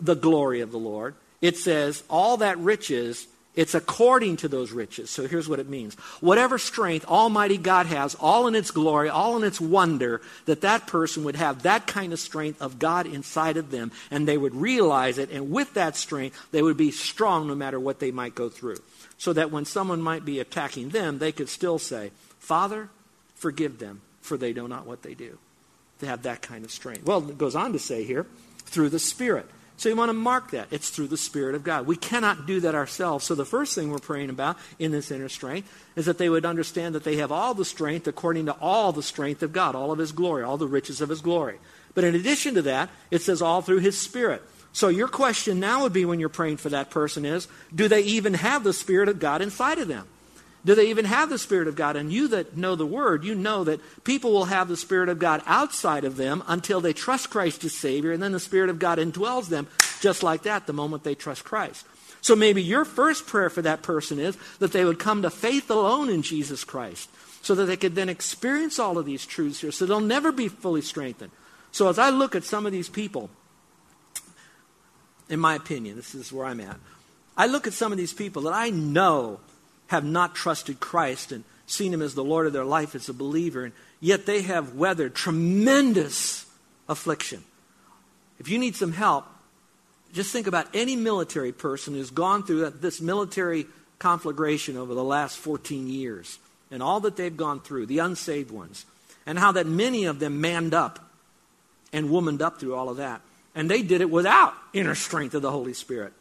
the 0.01 0.17
glory 0.17 0.63
of 0.63 0.73
the 0.73 0.79
Lord. 0.79 1.15
it 1.43 1.59
says, 1.59 2.03
all 2.09 2.39
that 2.39 2.57
riches, 2.57 3.27
it's 3.57 3.75
according 3.75 4.37
to 4.37 4.49
those 4.49 4.71
riches. 4.71 5.09
So 5.11 5.27
here's 5.27 5.49
what 5.49 5.59
it 5.59 5.69
means. 5.69 5.95
Whatever 6.21 6.59
strength 6.59 7.07
Almighty 7.07 7.57
God 7.57 7.87
has, 7.87 8.15
all 8.15 8.47
in 8.47 8.55
its 8.55 8.71
glory, 8.71 9.09
all 9.09 9.37
in 9.37 9.45
its 9.45 9.61
wonder, 9.61 10.21
that 10.45 10.61
that 10.61 10.87
person 10.87 11.25
would 11.25 11.37
have 11.37 11.63
that 11.63 11.87
kind 11.87 12.13
of 12.13 12.21
strength 12.21 12.61
of 12.61 12.79
God 12.79 13.07
inside 13.07 13.57
of 13.57 13.71
them, 13.71 13.91
and 14.11 14.29
they 14.29 14.37
would 14.37 14.55
realize 14.55 15.17
it, 15.17 15.31
and 15.31 15.51
with 15.51 15.73
that 15.75 15.97
strength, 15.97 16.39
they 16.53 16.63
would 16.63 16.77
be 16.77 16.91
strong 16.91 17.49
no 17.49 17.55
matter 17.55 17.81
what 17.81 17.99
they 17.99 18.11
might 18.11 18.35
go 18.35 18.49
through. 18.51 18.79
So 19.19 19.33
that 19.33 19.51
when 19.51 19.65
someone 19.65 20.03
might 20.03 20.27
be 20.27 20.39
attacking 20.39 20.91
them, 20.91 21.19
they 21.19 21.33
could 21.33 21.49
still 21.49 21.79
say, 21.79 22.11
Father, 22.39 22.91
forgive 23.35 23.79
them, 23.79 24.03
for 24.21 24.37
they 24.37 24.53
know 24.53 24.67
not 24.67 24.87
what 24.87 25.03
they 25.03 25.15
do. 25.15 25.39
They 26.01 26.07
have 26.09 26.25
that 26.25 26.43
kind 26.43 26.65
of 26.65 26.71
strength. 26.71 27.07
Well, 27.07 27.27
it 27.31 27.39
goes 27.39 27.57
on 27.57 27.73
to 27.73 27.79
say 27.79 28.05
here, 28.05 28.27
through 28.67 28.91
the 28.91 28.99
Spirit. 28.99 29.49
So 29.79 29.91
you 29.91 29.97
want 29.97 30.09
to 30.09 30.15
mark 30.15 30.53
that. 30.53 30.69
It's 30.71 30.89
through 30.89 31.09
the 31.09 31.17
Spirit 31.19 31.55
of 31.55 31.63
God. 31.63 31.87
We 31.87 31.97
cannot 31.97 32.47
do 32.47 32.61
that 32.61 32.75
ourselves. 32.75 33.27
So 33.27 33.35
the 33.35 33.45
first 33.45 33.75
thing 33.75 33.91
we're 33.91 33.99
praying 33.99 34.31
about 34.31 34.57
in 34.79 34.91
this 34.91 35.11
inner 35.11 35.29
strength 35.29 35.71
is 35.97 36.07
that 36.07 36.17
they 36.17 36.31
would 36.31 36.47
understand 36.47 36.95
that 36.95 37.05
they 37.05 37.17
have 37.17 37.31
all 37.31 37.53
the 37.53 37.65
strength 37.65 38.07
according 38.07 38.47
to 38.47 38.53
all 38.53 38.93
the 38.93 39.03
strength 39.03 39.43
of 39.43 39.53
God, 39.53 39.75
all 39.75 39.93
of 39.93 39.99
His 39.99 40.13
glory, 40.13 40.43
all 40.43 40.57
the 40.57 40.67
riches 40.67 41.01
of 41.01 41.11
His 41.11 41.21
glory. 41.21 41.59
But 41.95 42.05
in 42.05 42.15
addition 42.15 42.55
to 42.55 42.63
that, 42.63 42.89
it 43.11 43.21
says 43.21 43.43
all 43.43 43.61
through 43.61 43.81
His 43.81 44.01
Spirit. 44.01 44.43
So 44.73 44.89
your 44.89 45.09
question 45.09 45.61
now 45.61 45.83
would 45.83 45.93
be 45.93 46.05
when 46.05 46.21
you're 46.21 46.29
praying 46.29 46.59
for 46.59 46.69
that 46.71 46.91
person 46.91 47.25
is, 47.25 47.49
do 47.75 47.89
they 47.89 48.03
even 48.03 48.35
have 48.35 48.65
the 48.65 48.73
Spirit 48.73 49.09
of 49.09 49.19
God 49.19 49.43
inside 49.43 49.79
of 49.79 49.89
them? 49.89 50.07
Do 50.67 50.75
they 50.75 50.91
even 50.91 51.05
have 51.05 51.31
the 51.31 51.39
Spirit 51.39 51.69
of 51.69 51.77
God? 51.77 51.95
And 51.95 52.13
you 52.13 52.27
that 52.29 52.57
know 52.57 52.75
the 52.75 52.85
Word, 52.85 53.23
you 53.23 53.37
know 53.37 53.63
that 53.63 53.81
people 54.03 54.33
will 54.33 54.47
have 54.47 54.67
the 54.67 54.77
Spirit 54.77 55.09
of 55.09 55.21
God 55.21 55.41
outside 55.47 56.03
of 56.03 56.17
them 56.17 56.43
until 56.49 56.81
they 56.81 56.93
trust 56.93 57.31
Christ 57.31 57.63
as 57.63 57.73
Savior, 57.73 58.11
and 58.11 58.21
then 58.21 58.33
the 58.33 58.41
Spirit 58.41 58.69
of 58.69 58.81
God 58.81 58.99
indwells 58.99 59.49
them 59.49 59.69
just 60.01 60.25
like 60.25 60.43
that 60.43 60.67
the 60.67 60.73
moment 60.73 61.05
they 61.05 61.15
trust 61.15 61.45
Christ. 61.45 61.87
So 62.21 62.35
maybe 62.35 62.65
your 62.65 62.85
first 62.85 63.29
prayer 63.29 63.49
for 63.49 63.63
that 63.63 63.83
person 63.83 64.19
is 64.19 64.37
that 64.59 64.73
they 64.73 64.85
would 64.85 64.99
come 64.99 65.23
to 65.23 65.31
faith 65.31 65.71
alone 65.71 66.11
in 66.11 66.23
Jesus 66.23 66.65
Christ 66.65 67.09
so 67.43 67.55
that 67.55 67.67
they 67.67 67.77
could 67.77 67.95
then 67.95 68.09
experience 68.09 68.81
all 68.81 68.99
of 68.99 69.07
these 69.07 69.25
truths 69.25 69.61
here 69.61 69.71
so 69.71 69.87
they'll 69.87 70.01
never 70.01 70.33
be 70.33 70.49
fully 70.49 70.83
strengthened. 70.83 71.31
So 71.71 71.89
as 71.89 72.01
I 72.01 72.11
look 72.11 72.35
at 72.35 72.43
some 72.43 72.67
of 72.67 72.73
these 72.73 72.89
people, 72.89 73.31
in 75.29 75.39
my 75.39 75.55
opinion, 75.55 75.95
this 75.95 76.13
is 76.13 76.33
where 76.33 76.47
I'm 76.47 76.61
at. 76.61 76.77
I 77.37 77.47
look 77.47 77.69
at 77.69 77.73
some 77.73 77.93
of 77.93 77.99
these 77.99 78.13
people 78.13 78.43
that 78.43 78.53
I 78.53 78.71
know 78.71 79.39
have 79.89 80.05
not 80.05 80.35
trusted 80.35 80.81
Christ 80.81 81.33
and 81.33 81.45
seen 81.67 81.93
Him 81.93 82.03
as 82.03 82.15
the 82.15 82.25
Lord 82.25 82.47
of 82.47 82.53
their 82.53 82.65
life 82.65 82.95
as 82.95 83.09
a 83.09 83.15
believer, 83.15 83.65
and 83.65 83.75
yet 84.01 84.27
they 84.27 84.43
have 84.43 84.75
weathered 84.75 85.15
tremendous 85.15 86.47
affliction. 86.89 87.45
If 88.39 88.49
you 88.49 88.59
need 88.59 88.77
some 88.77 88.93
help, 88.93 89.27
just 90.13 90.33
think 90.33 90.47
about 90.47 90.69
any 90.75 90.97
military 90.97 91.53
person 91.53 91.95
who's 91.95 92.11
gone 92.11 92.43
through 92.43 92.71
this 92.71 93.01
military 93.01 93.67
conflagration 93.99 94.77
over 94.77 94.95
the 94.95 95.05
last 95.05 95.37
14 95.39 95.89
years 95.89 96.39
and 96.71 96.83
all 96.83 97.01
that 97.01 97.17
they've 97.17 97.37
gone 97.37 97.61
through, 97.61 97.87
the 97.87 97.99
unsaved 97.99 98.51
ones, 98.51 98.87
and 99.25 99.39
how 99.39 99.53
that 99.53 99.67
many 99.67 100.05
of 100.05 100.19
them 100.19 100.41
manned 100.41 100.75
up 100.75 101.11
and 101.93 102.11
womaned 102.11 102.43
up 102.43 102.61
through 102.61 102.75
all 102.75 102.89
of 102.89 102.99
that. 102.99 103.21
And 103.55 103.71
they 103.71 103.83
did 103.83 104.01
it 104.01 104.11
without 104.11 104.55
inner 104.73 104.95
strength 104.95 105.35
of 105.35 105.43
the 105.43 105.51
Holy 105.51 105.73
Spirit. 105.73 106.13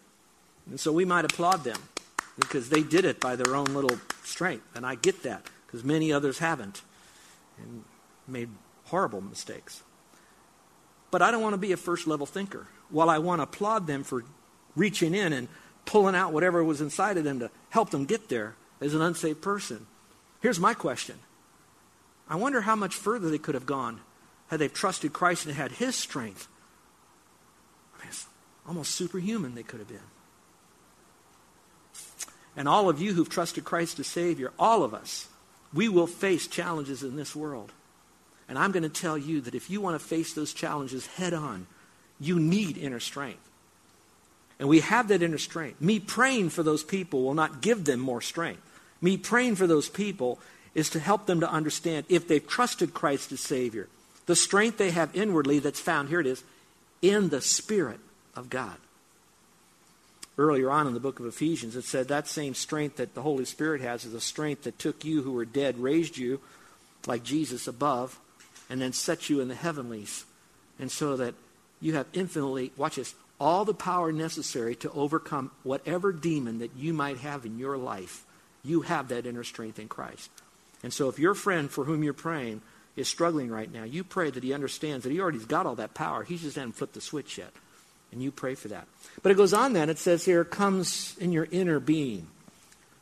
And 0.69 0.79
so 0.79 0.91
we 0.91 1.05
might 1.05 1.25
applaud 1.25 1.63
them 1.63 1.77
because 2.37 2.69
they 2.69 2.83
did 2.83 3.05
it 3.05 3.19
by 3.19 3.35
their 3.35 3.55
own 3.55 3.65
little 3.65 3.97
strength. 4.23 4.65
And 4.75 4.85
I 4.85 4.95
get 4.95 5.23
that 5.23 5.45
because 5.65 5.83
many 5.83 6.11
others 6.11 6.39
haven't 6.39 6.81
and 7.57 7.83
made 8.27 8.49
horrible 8.85 9.21
mistakes. 9.21 9.83
But 11.11 11.21
I 11.21 11.31
don't 11.31 11.41
want 11.41 11.53
to 11.53 11.57
be 11.57 11.71
a 11.71 11.77
first 11.77 12.07
level 12.07 12.25
thinker. 12.25 12.67
While 12.89 13.09
I 13.09 13.19
want 13.19 13.39
to 13.39 13.43
applaud 13.43 13.87
them 13.87 14.03
for 14.03 14.23
reaching 14.75 15.15
in 15.15 15.33
and 15.33 15.47
pulling 15.85 16.15
out 16.15 16.33
whatever 16.33 16.63
was 16.63 16.81
inside 16.81 17.17
of 17.17 17.23
them 17.23 17.39
to 17.39 17.49
help 17.69 17.89
them 17.91 18.05
get 18.05 18.29
there 18.29 18.55
as 18.81 18.93
an 18.93 19.01
unsaved 19.01 19.41
person, 19.41 19.87
here's 20.41 20.59
my 20.59 20.73
question 20.73 21.15
I 22.27 22.35
wonder 22.35 22.61
how 22.61 22.75
much 22.75 22.95
further 22.95 23.29
they 23.29 23.37
could 23.37 23.55
have 23.55 23.65
gone 23.65 24.01
had 24.47 24.59
they 24.59 24.67
trusted 24.67 25.13
Christ 25.13 25.45
and 25.45 25.55
had 25.55 25.73
His 25.73 25.95
strength. 25.95 26.47
I 27.95 27.99
mean, 27.99 28.09
it's 28.09 28.27
almost 28.67 28.91
superhuman 28.91 29.55
they 29.55 29.63
could 29.63 29.79
have 29.79 29.87
been. 29.87 29.99
And 32.57 32.67
all 32.67 32.89
of 32.89 33.01
you 33.01 33.13
who've 33.13 33.29
trusted 33.29 33.65
Christ 33.65 33.99
as 33.99 34.07
Savior, 34.07 34.51
all 34.57 34.83
of 34.83 34.93
us, 34.93 35.27
we 35.73 35.89
will 35.89 36.07
face 36.07 36.47
challenges 36.47 37.03
in 37.03 37.15
this 37.15 37.35
world. 37.35 37.71
And 38.47 38.57
I'm 38.57 38.71
going 38.71 38.83
to 38.83 38.89
tell 38.89 39.17
you 39.17 39.41
that 39.41 39.55
if 39.55 39.69
you 39.69 39.81
want 39.81 39.99
to 39.99 40.05
face 40.05 40.33
those 40.33 40.53
challenges 40.53 41.07
head 41.07 41.33
on, 41.33 41.67
you 42.19 42.39
need 42.39 42.77
inner 42.77 42.99
strength. 42.99 43.41
And 44.57 44.69
we 44.69 44.79
have 44.79 45.09
that 45.09 45.21
inner 45.21 45.37
strength. 45.37 45.81
Me 45.81 45.99
praying 45.99 46.49
for 46.49 46.63
those 46.63 46.83
people 46.83 47.23
will 47.23 47.33
not 47.33 47.61
give 47.61 47.83
them 47.83 47.99
more 47.99 48.21
strength. 48.21 48.61
Me 49.01 49.17
praying 49.17 49.55
for 49.55 49.67
those 49.67 49.89
people 49.89 50.39
is 50.73 50.89
to 50.91 50.99
help 50.99 51.25
them 51.25 51.41
to 51.41 51.51
understand 51.51 52.05
if 52.07 52.27
they've 52.27 52.47
trusted 52.47 52.93
Christ 52.93 53.31
as 53.33 53.41
Savior, 53.41 53.89
the 54.27 54.35
strength 54.35 54.77
they 54.77 54.91
have 54.91 55.13
inwardly 55.15 55.59
that's 55.59 55.79
found, 55.79 56.07
here 56.07 56.21
it 56.21 56.27
is, 56.27 56.43
in 57.01 57.29
the 57.29 57.41
Spirit 57.41 57.99
of 58.33 58.49
God 58.49 58.77
earlier 60.37 60.69
on 60.69 60.87
in 60.87 60.93
the 60.93 60.99
book 60.99 61.19
of 61.19 61.25
Ephesians, 61.25 61.75
it 61.75 61.83
said 61.83 62.07
that 62.07 62.27
same 62.27 62.53
strength 62.53 62.97
that 62.97 63.15
the 63.15 63.21
Holy 63.21 63.45
Spirit 63.45 63.81
has 63.81 64.05
is 64.05 64.13
a 64.13 64.21
strength 64.21 64.63
that 64.63 64.79
took 64.79 65.05
you 65.05 65.21
who 65.21 65.31
were 65.31 65.45
dead, 65.45 65.77
raised 65.77 66.17
you 66.17 66.39
like 67.07 67.23
Jesus 67.23 67.67
above, 67.67 68.19
and 68.69 68.81
then 68.81 68.93
set 68.93 69.29
you 69.29 69.41
in 69.41 69.47
the 69.47 69.55
heavenlies. 69.55 70.25
And 70.79 70.91
so 70.91 71.15
that 71.17 71.35
you 71.79 71.93
have 71.93 72.07
infinitely, 72.13 72.71
watch 72.77 72.95
this, 72.95 73.15
all 73.39 73.65
the 73.65 73.73
power 73.73 74.11
necessary 74.11 74.75
to 74.77 74.91
overcome 74.91 75.51
whatever 75.63 76.11
demon 76.11 76.59
that 76.59 76.75
you 76.75 76.93
might 76.93 77.17
have 77.17 77.45
in 77.45 77.59
your 77.59 77.77
life. 77.77 78.23
You 78.63 78.81
have 78.81 79.09
that 79.09 79.25
inner 79.25 79.43
strength 79.43 79.77
in 79.77 79.87
Christ. 79.87 80.29
And 80.83 80.93
so 80.93 81.09
if 81.09 81.19
your 81.19 81.35
friend 81.35 81.69
for 81.69 81.83
whom 81.83 82.03
you're 82.03 82.13
praying 82.13 82.61
is 82.95 83.07
struggling 83.07 83.49
right 83.49 83.71
now, 83.71 83.83
you 83.83 84.03
pray 84.03 84.31
that 84.31 84.43
he 84.43 84.53
understands 84.53 85.03
that 85.03 85.11
he 85.11 85.19
already's 85.19 85.45
got 85.45 85.65
all 85.65 85.75
that 85.75 85.93
power. 85.93 86.23
He 86.23 86.37
just 86.37 86.55
hasn't 86.55 86.75
flipped 86.75 86.93
the 86.93 87.01
switch 87.01 87.37
yet. 87.37 87.51
And 88.15 88.23
you 88.23 88.31
pray 88.31 88.55
for 88.55 88.69
that. 88.69 88.87
But 89.21 89.33
it 89.33 89.35
goes 89.35 89.53
on 89.53 89.73
then, 89.73 89.89
it 89.89 89.97
says 89.97 90.23
here, 90.23 90.45
comes 90.45 91.17
in 91.19 91.33
your 91.33 91.49
inner 91.51 91.81
being. 91.81 92.27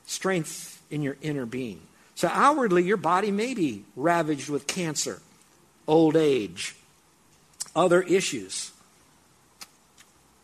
Strength 0.07 0.81
in 0.89 1.03
your 1.03 1.17
inner 1.21 1.45
being. 1.45 1.81
So 2.15 2.27
outwardly, 2.29 2.83
your 2.83 2.97
body 2.97 3.29
may 3.29 3.53
be 3.53 3.85
ravaged 3.95 4.49
with 4.49 4.65
cancer, 4.65 5.21
old 5.87 6.15
age, 6.15 6.75
other 7.75 8.01
issues. 8.01 8.71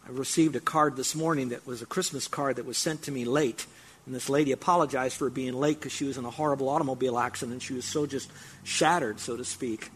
I 0.07 0.11
received 0.11 0.55
a 0.55 0.59
card 0.59 0.95
this 0.95 1.15
morning 1.15 1.49
that 1.49 1.65
was 1.65 1.81
a 1.81 1.87
Christmas 1.87 2.27
card 2.27 2.57
that 2.57 2.65
was 2.65 2.77
sent 2.77 3.01
to 3.03 3.11
me 3.11 3.25
late. 3.25 3.65
And 4.05 4.13
this 4.13 4.29
lady 4.29 4.51
apologized 4.51 5.17
for 5.17 5.31
being 5.31 5.53
late 5.53 5.79
because 5.79 5.93
she 5.93 6.05
was 6.05 6.17
in 6.19 6.25
a 6.25 6.31
horrible 6.31 6.69
automobile 6.69 7.17
accident. 7.17 7.63
She 7.63 7.73
was 7.73 7.85
so 7.85 8.05
just 8.05 8.29
shattered, 8.63 9.19
so 9.19 9.35
to 9.35 9.45
speak. 9.45 9.89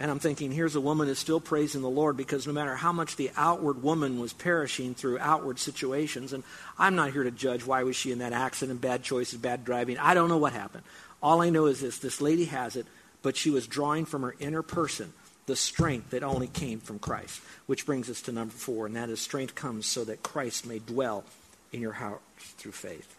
And 0.00 0.12
I'm 0.12 0.20
thinking, 0.20 0.52
here's 0.52 0.76
a 0.76 0.80
woman 0.80 1.08
who's 1.08 1.18
still 1.18 1.40
praising 1.40 1.82
the 1.82 1.90
Lord 1.90 2.16
because 2.16 2.46
no 2.46 2.52
matter 2.52 2.76
how 2.76 2.92
much 2.92 3.16
the 3.16 3.32
outward 3.36 3.82
woman 3.82 4.20
was 4.20 4.32
perishing 4.32 4.94
through 4.94 5.18
outward 5.18 5.58
situations, 5.58 6.32
and 6.32 6.44
I'm 6.78 6.94
not 6.94 7.12
here 7.12 7.24
to 7.24 7.32
judge 7.32 7.66
why 7.66 7.82
was 7.82 7.96
she 7.96 8.12
in 8.12 8.18
that 8.18 8.32
accident, 8.32 8.80
bad 8.80 9.02
choices, 9.02 9.40
bad 9.40 9.64
driving. 9.64 9.98
I 9.98 10.14
don't 10.14 10.28
know 10.28 10.38
what 10.38 10.52
happened. 10.52 10.84
All 11.20 11.42
I 11.42 11.50
know 11.50 11.66
is 11.66 11.80
this 11.80 11.98
this 11.98 12.20
lady 12.20 12.44
has 12.44 12.76
it, 12.76 12.86
but 13.22 13.36
she 13.36 13.50
was 13.50 13.66
drawing 13.66 14.04
from 14.04 14.22
her 14.22 14.36
inner 14.38 14.62
person 14.62 15.12
the 15.46 15.56
strength 15.56 16.10
that 16.10 16.22
only 16.22 16.46
came 16.46 16.78
from 16.78 17.00
Christ. 17.00 17.40
Which 17.66 17.84
brings 17.84 18.08
us 18.08 18.22
to 18.22 18.32
number 18.32 18.54
four, 18.54 18.86
and 18.86 18.94
that 18.94 19.08
is 19.10 19.20
strength 19.20 19.56
comes 19.56 19.86
so 19.86 20.04
that 20.04 20.22
Christ 20.22 20.64
may 20.64 20.78
dwell 20.78 21.24
in 21.72 21.80
your 21.80 21.92
heart 21.92 22.20
through 22.38 22.72
faith. 22.72 23.16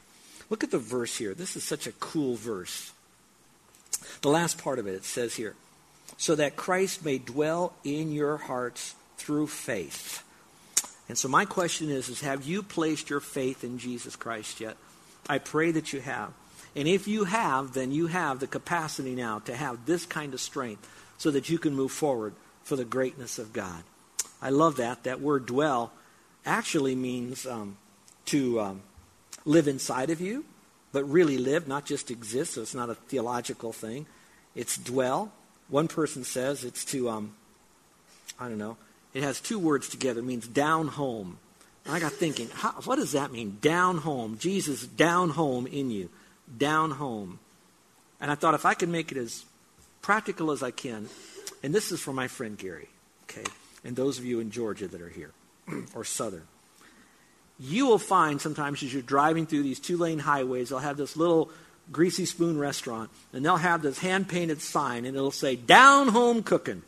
Look 0.50 0.63
at 0.63 0.72
the 0.72 0.80
verse 0.80 1.18
here. 1.18 1.34
This 1.34 1.58
is 1.58 1.63
such 1.63 1.88
a 1.88 1.92
cool 1.94 2.36
verse. 2.36 2.94
The 4.22 4.30
last 4.30 4.58
part 4.58 4.80
of 4.80 4.88
it, 4.88 4.94
it 4.94 5.04
says 5.04 5.36
here 5.36 5.56
so 6.19 6.36
that 6.36 6.58
Christ 6.58 7.05
may 7.05 7.17
dwell 7.17 7.71
in 7.86 8.12
your 8.12 8.36
hearts 8.36 8.93
through 9.17 9.47
faith. 9.47 10.21
And 11.08 11.17
so 11.17 11.29
my 11.29 11.45
question 11.45 11.89
is, 11.89 12.10
is 12.10 12.19
have 12.21 12.45
you 12.45 12.62
placed 12.62 13.10
your 13.10 13.21
faith 13.21 13.63
in 13.63 13.79
Jesus 13.79 14.17
Christ 14.17 14.60
yet? 14.60 14.75
I 15.29 15.38
pray 15.38 15.71
that 15.71 15.93
you 15.93 16.01
have. 16.01 16.34
And 16.75 16.89
if 16.89 17.08
you 17.08 17.23
have, 17.23 17.73
then 17.73 17.93
you 17.93 18.08
have 18.08 18.41
the 18.41 18.47
capacity 18.47 19.15
now 19.15 19.39
to 19.39 19.55
have 19.55 19.86
this 19.86 20.05
kind 20.05 20.34
of 20.34 20.41
strength 20.41 20.88
so 21.17 21.32
that 21.32 21.49
you 21.49 21.58
can 21.58 21.73
move 21.73 21.91
forward 21.91 22.34
for 22.63 22.75
the 22.75 22.86
greatness 22.86 23.39
of 23.39 23.53
God. 23.53 23.84
I 24.41 24.49
love 24.49 24.75
that. 24.75 25.05
That 25.05 25.21
word 25.21 25.45
dwell 25.45 25.93
actually 26.45 26.95
means 26.95 27.45
um, 27.45 27.77
to 28.25 28.60
um, 28.60 28.82
live 29.45 29.69
inside 29.69 30.10
of 30.10 30.19
you, 30.19 30.43
but 30.91 31.05
really 31.05 31.38
live, 31.38 31.65
not 31.65 31.86
just 31.86 32.12
exist. 32.12 32.55
So 32.55 32.62
it's 32.62 32.75
not 32.75 32.89
a 32.89 32.95
theological 32.95 33.71
thing. 33.71 34.05
It's 34.53 34.77
dwell. 34.77 35.32
One 35.69 35.88
person 35.88 36.23
says 36.23 36.63
it's 36.63 36.84
to, 36.86 37.10
um, 37.10 37.36
I 38.39 38.47
don't 38.49 38.58
know, 38.58 38.77
it 39.13 39.23
has 39.23 39.39
two 39.39 39.60
words 39.60 39.89
together. 39.89 40.19
It 40.19 40.25
means 40.25 40.47
down 40.47 40.88
home. 40.88 41.38
And 41.86 41.95
I 41.95 41.99
got 41.99 42.12
thinking, 42.12 42.49
how, 42.53 42.71
what 42.84 42.97
does 42.97 43.13
that 43.13 43.32
mean? 43.32 43.58
Down 43.62 43.97
home. 43.97 44.38
Jesus 44.39 44.86
down 44.86 45.29
home 45.29 45.65
in 45.67 45.89
you. 45.91 46.10
Down 46.58 46.91
home. 46.91 47.39
And 48.21 48.29
I 48.29 48.36
thought 48.36 48.53
if 48.53 48.65
I 48.65 48.73
could 48.73 48.89
make 48.89 49.12
it 49.12 49.17
as 49.17 49.45
practical 50.01 50.51
as 50.51 50.62
I 50.62 50.71
can, 50.71 51.10
and 51.63 51.73
this 51.73 51.91
is 51.91 51.99
for 51.99 52.13
my 52.13 52.27
friend 52.27 52.58
Gary, 52.58 52.89
okay, 53.23 53.45
and 53.84 53.95
those 53.95 54.19
of 54.19 54.25
you 54.25 54.39
in 54.39 54.51
Georgia 54.51 54.88
that 54.88 55.01
are 55.01 55.10
here, 55.10 55.32
or 55.95 56.03
Southern. 56.03 56.47
you 57.60 57.86
will 57.86 57.99
find 57.99 58.41
sometimes 58.41 58.84
as 58.84 58.93
you're 58.93 59.01
driving 59.01 59.45
through 59.45 59.63
these 59.63 59.79
two 59.79 59.97
lane 59.97 60.19
highways, 60.19 60.69
they'll 60.69 60.79
have 60.79 60.97
this 60.97 61.15
little 61.15 61.49
greasy 61.91 62.25
spoon 62.25 62.58
restaurant, 62.58 63.10
and 63.34 63.43
they'll 63.43 63.58
have 63.58 63.82
this 63.82 63.99
hand 63.99 64.30
painted 64.30 64.62
sign, 64.62 65.06
and 65.06 65.15
it'll 65.15 65.32
say, 65.32 65.56
Down 65.56 66.10
Home 66.10 66.43
Cooking. 66.43 66.84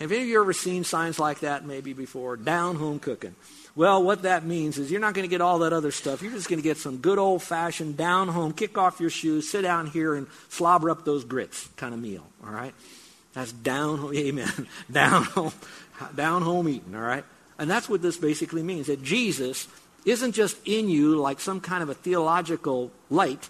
Have 0.00 0.12
any 0.12 0.22
of 0.22 0.28
you 0.28 0.40
ever 0.40 0.52
seen 0.52 0.84
signs 0.84 1.18
like 1.18 1.40
that 1.40 1.66
maybe 1.66 1.92
before? 1.92 2.36
Down 2.36 2.76
Home 2.76 3.00
Cooking. 3.00 3.34
Well, 3.74 4.02
what 4.02 4.22
that 4.22 4.44
means 4.44 4.76
is 4.78 4.90
you're 4.90 5.00
not 5.00 5.14
going 5.14 5.22
to 5.22 5.30
get 5.30 5.40
all 5.40 5.60
that 5.60 5.72
other 5.72 5.92
stuff. 5.92 6.20
You're 6.20 6.32
just 6.32 6.48
going 6.48 6.58
to 6.58 6.64
get 6.64 6.78
some 6.78 6.98
good 6.98 7.18
old 7.18 7.42
fashioned 7.42 7.96
down 7.96 8.28
home, 8.28 8.52
kick 8.52 8.76
off 8.76 8.98
your 9.00 9.10
shoes, 9.10 9.48
sit 9.48 9.62
down 9.62 9.86
here 9.86 10.14
and 10.14 10.26
slobber 10.48 10.90
up 10.90 11.04
those 11.04 11.24
grits 11.24 11.68
kind 11.76 11.94
of 11.94 12.00
meal. 12.00 12.26
All 12.44 12.50
right? 12.50 12.74
That's 13.34 13.52
down 13.52 13.98
home, 13.98 14.14
amen. 14.16 14.66
down 14.90 15.22
home, 15.24 15.52
down 16.16 16.42
home 16.42 16.68
eating, 16.68 16.94
all 16.94 17.00
right? 17.00 17.24
And 17.58 17.70
that's 17.70 17.88
what 17.88 18.02
this 18.02 18.16
basically 18.16 18.62
means 18.64 18.88
that 18.88 19.02
Jesus 19.02 19.68
isn't 20.04 20.32
just 20.32 20.56
in 20.64 20.88
you 20.88 21.16
like 21.16 21.38
some 21.38 21.60
kind 21.60 21.82
of 21.82 21.88
a 21.88 21.94
theological 21.94 22.90
light, 23.10 23.48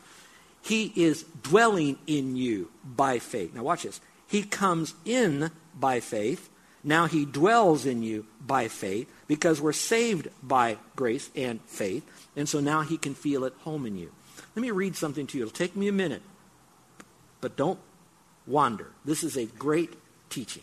he 0.62 0.92
is 0.96 1.24
dwelling 1.42 1.98
in 2.06 2.36
you 2.36 2.70
by 2.84 3.18
faith. 3.18 3.54
Now, 3.54 3.62
watch 3.62 3.84
this. 3.84 4.00
He 4.26 4.42
comes 4.42 4.94
in 5.04 5.50
by 5.78 6.00
faith. 6.00 6.50
Now 6.84 7.06
he 7.06 7.24
dwells 7.24 7.86
in 7.86 8.02
you 8.02 8.26
by 8.44 8.68
faith 8.68 9.10
because 9.26 9.60
we're 9.60 9.72
saved 9.72 10.28
by 10.42 10.78
grace 10.96 11.30
and 11.34 11.60
faith. 11.62 12.08
And 12.36 12.48
so 12.48 12.60
now 12.60 12.82
he 12.82 12.96
can 12.96 13.14
feel 13.14 13.44
at 13.44 13.52
home 13.60 13.86
in 13.86 13.96
you. 13.96 14.12
Let 14.54 14.62
me 14.62 14.70
read 14.70 14.96
something 14.96 15.26
to 15.28 15.38
you. 15.38 15.44
It'll 15.44 15.52
take 15.52 15.76
me 15.76 15.88
a 15.88 15.92
minute, 15.92 16.22
but 17.40 17.56
don't 17.56 17.78
wander. 18.46 18.88
This 19.04 19.22
is 19.22 19.36
a 19.36 19.46
great 19.46 19.94
teaching. 20.30 20.62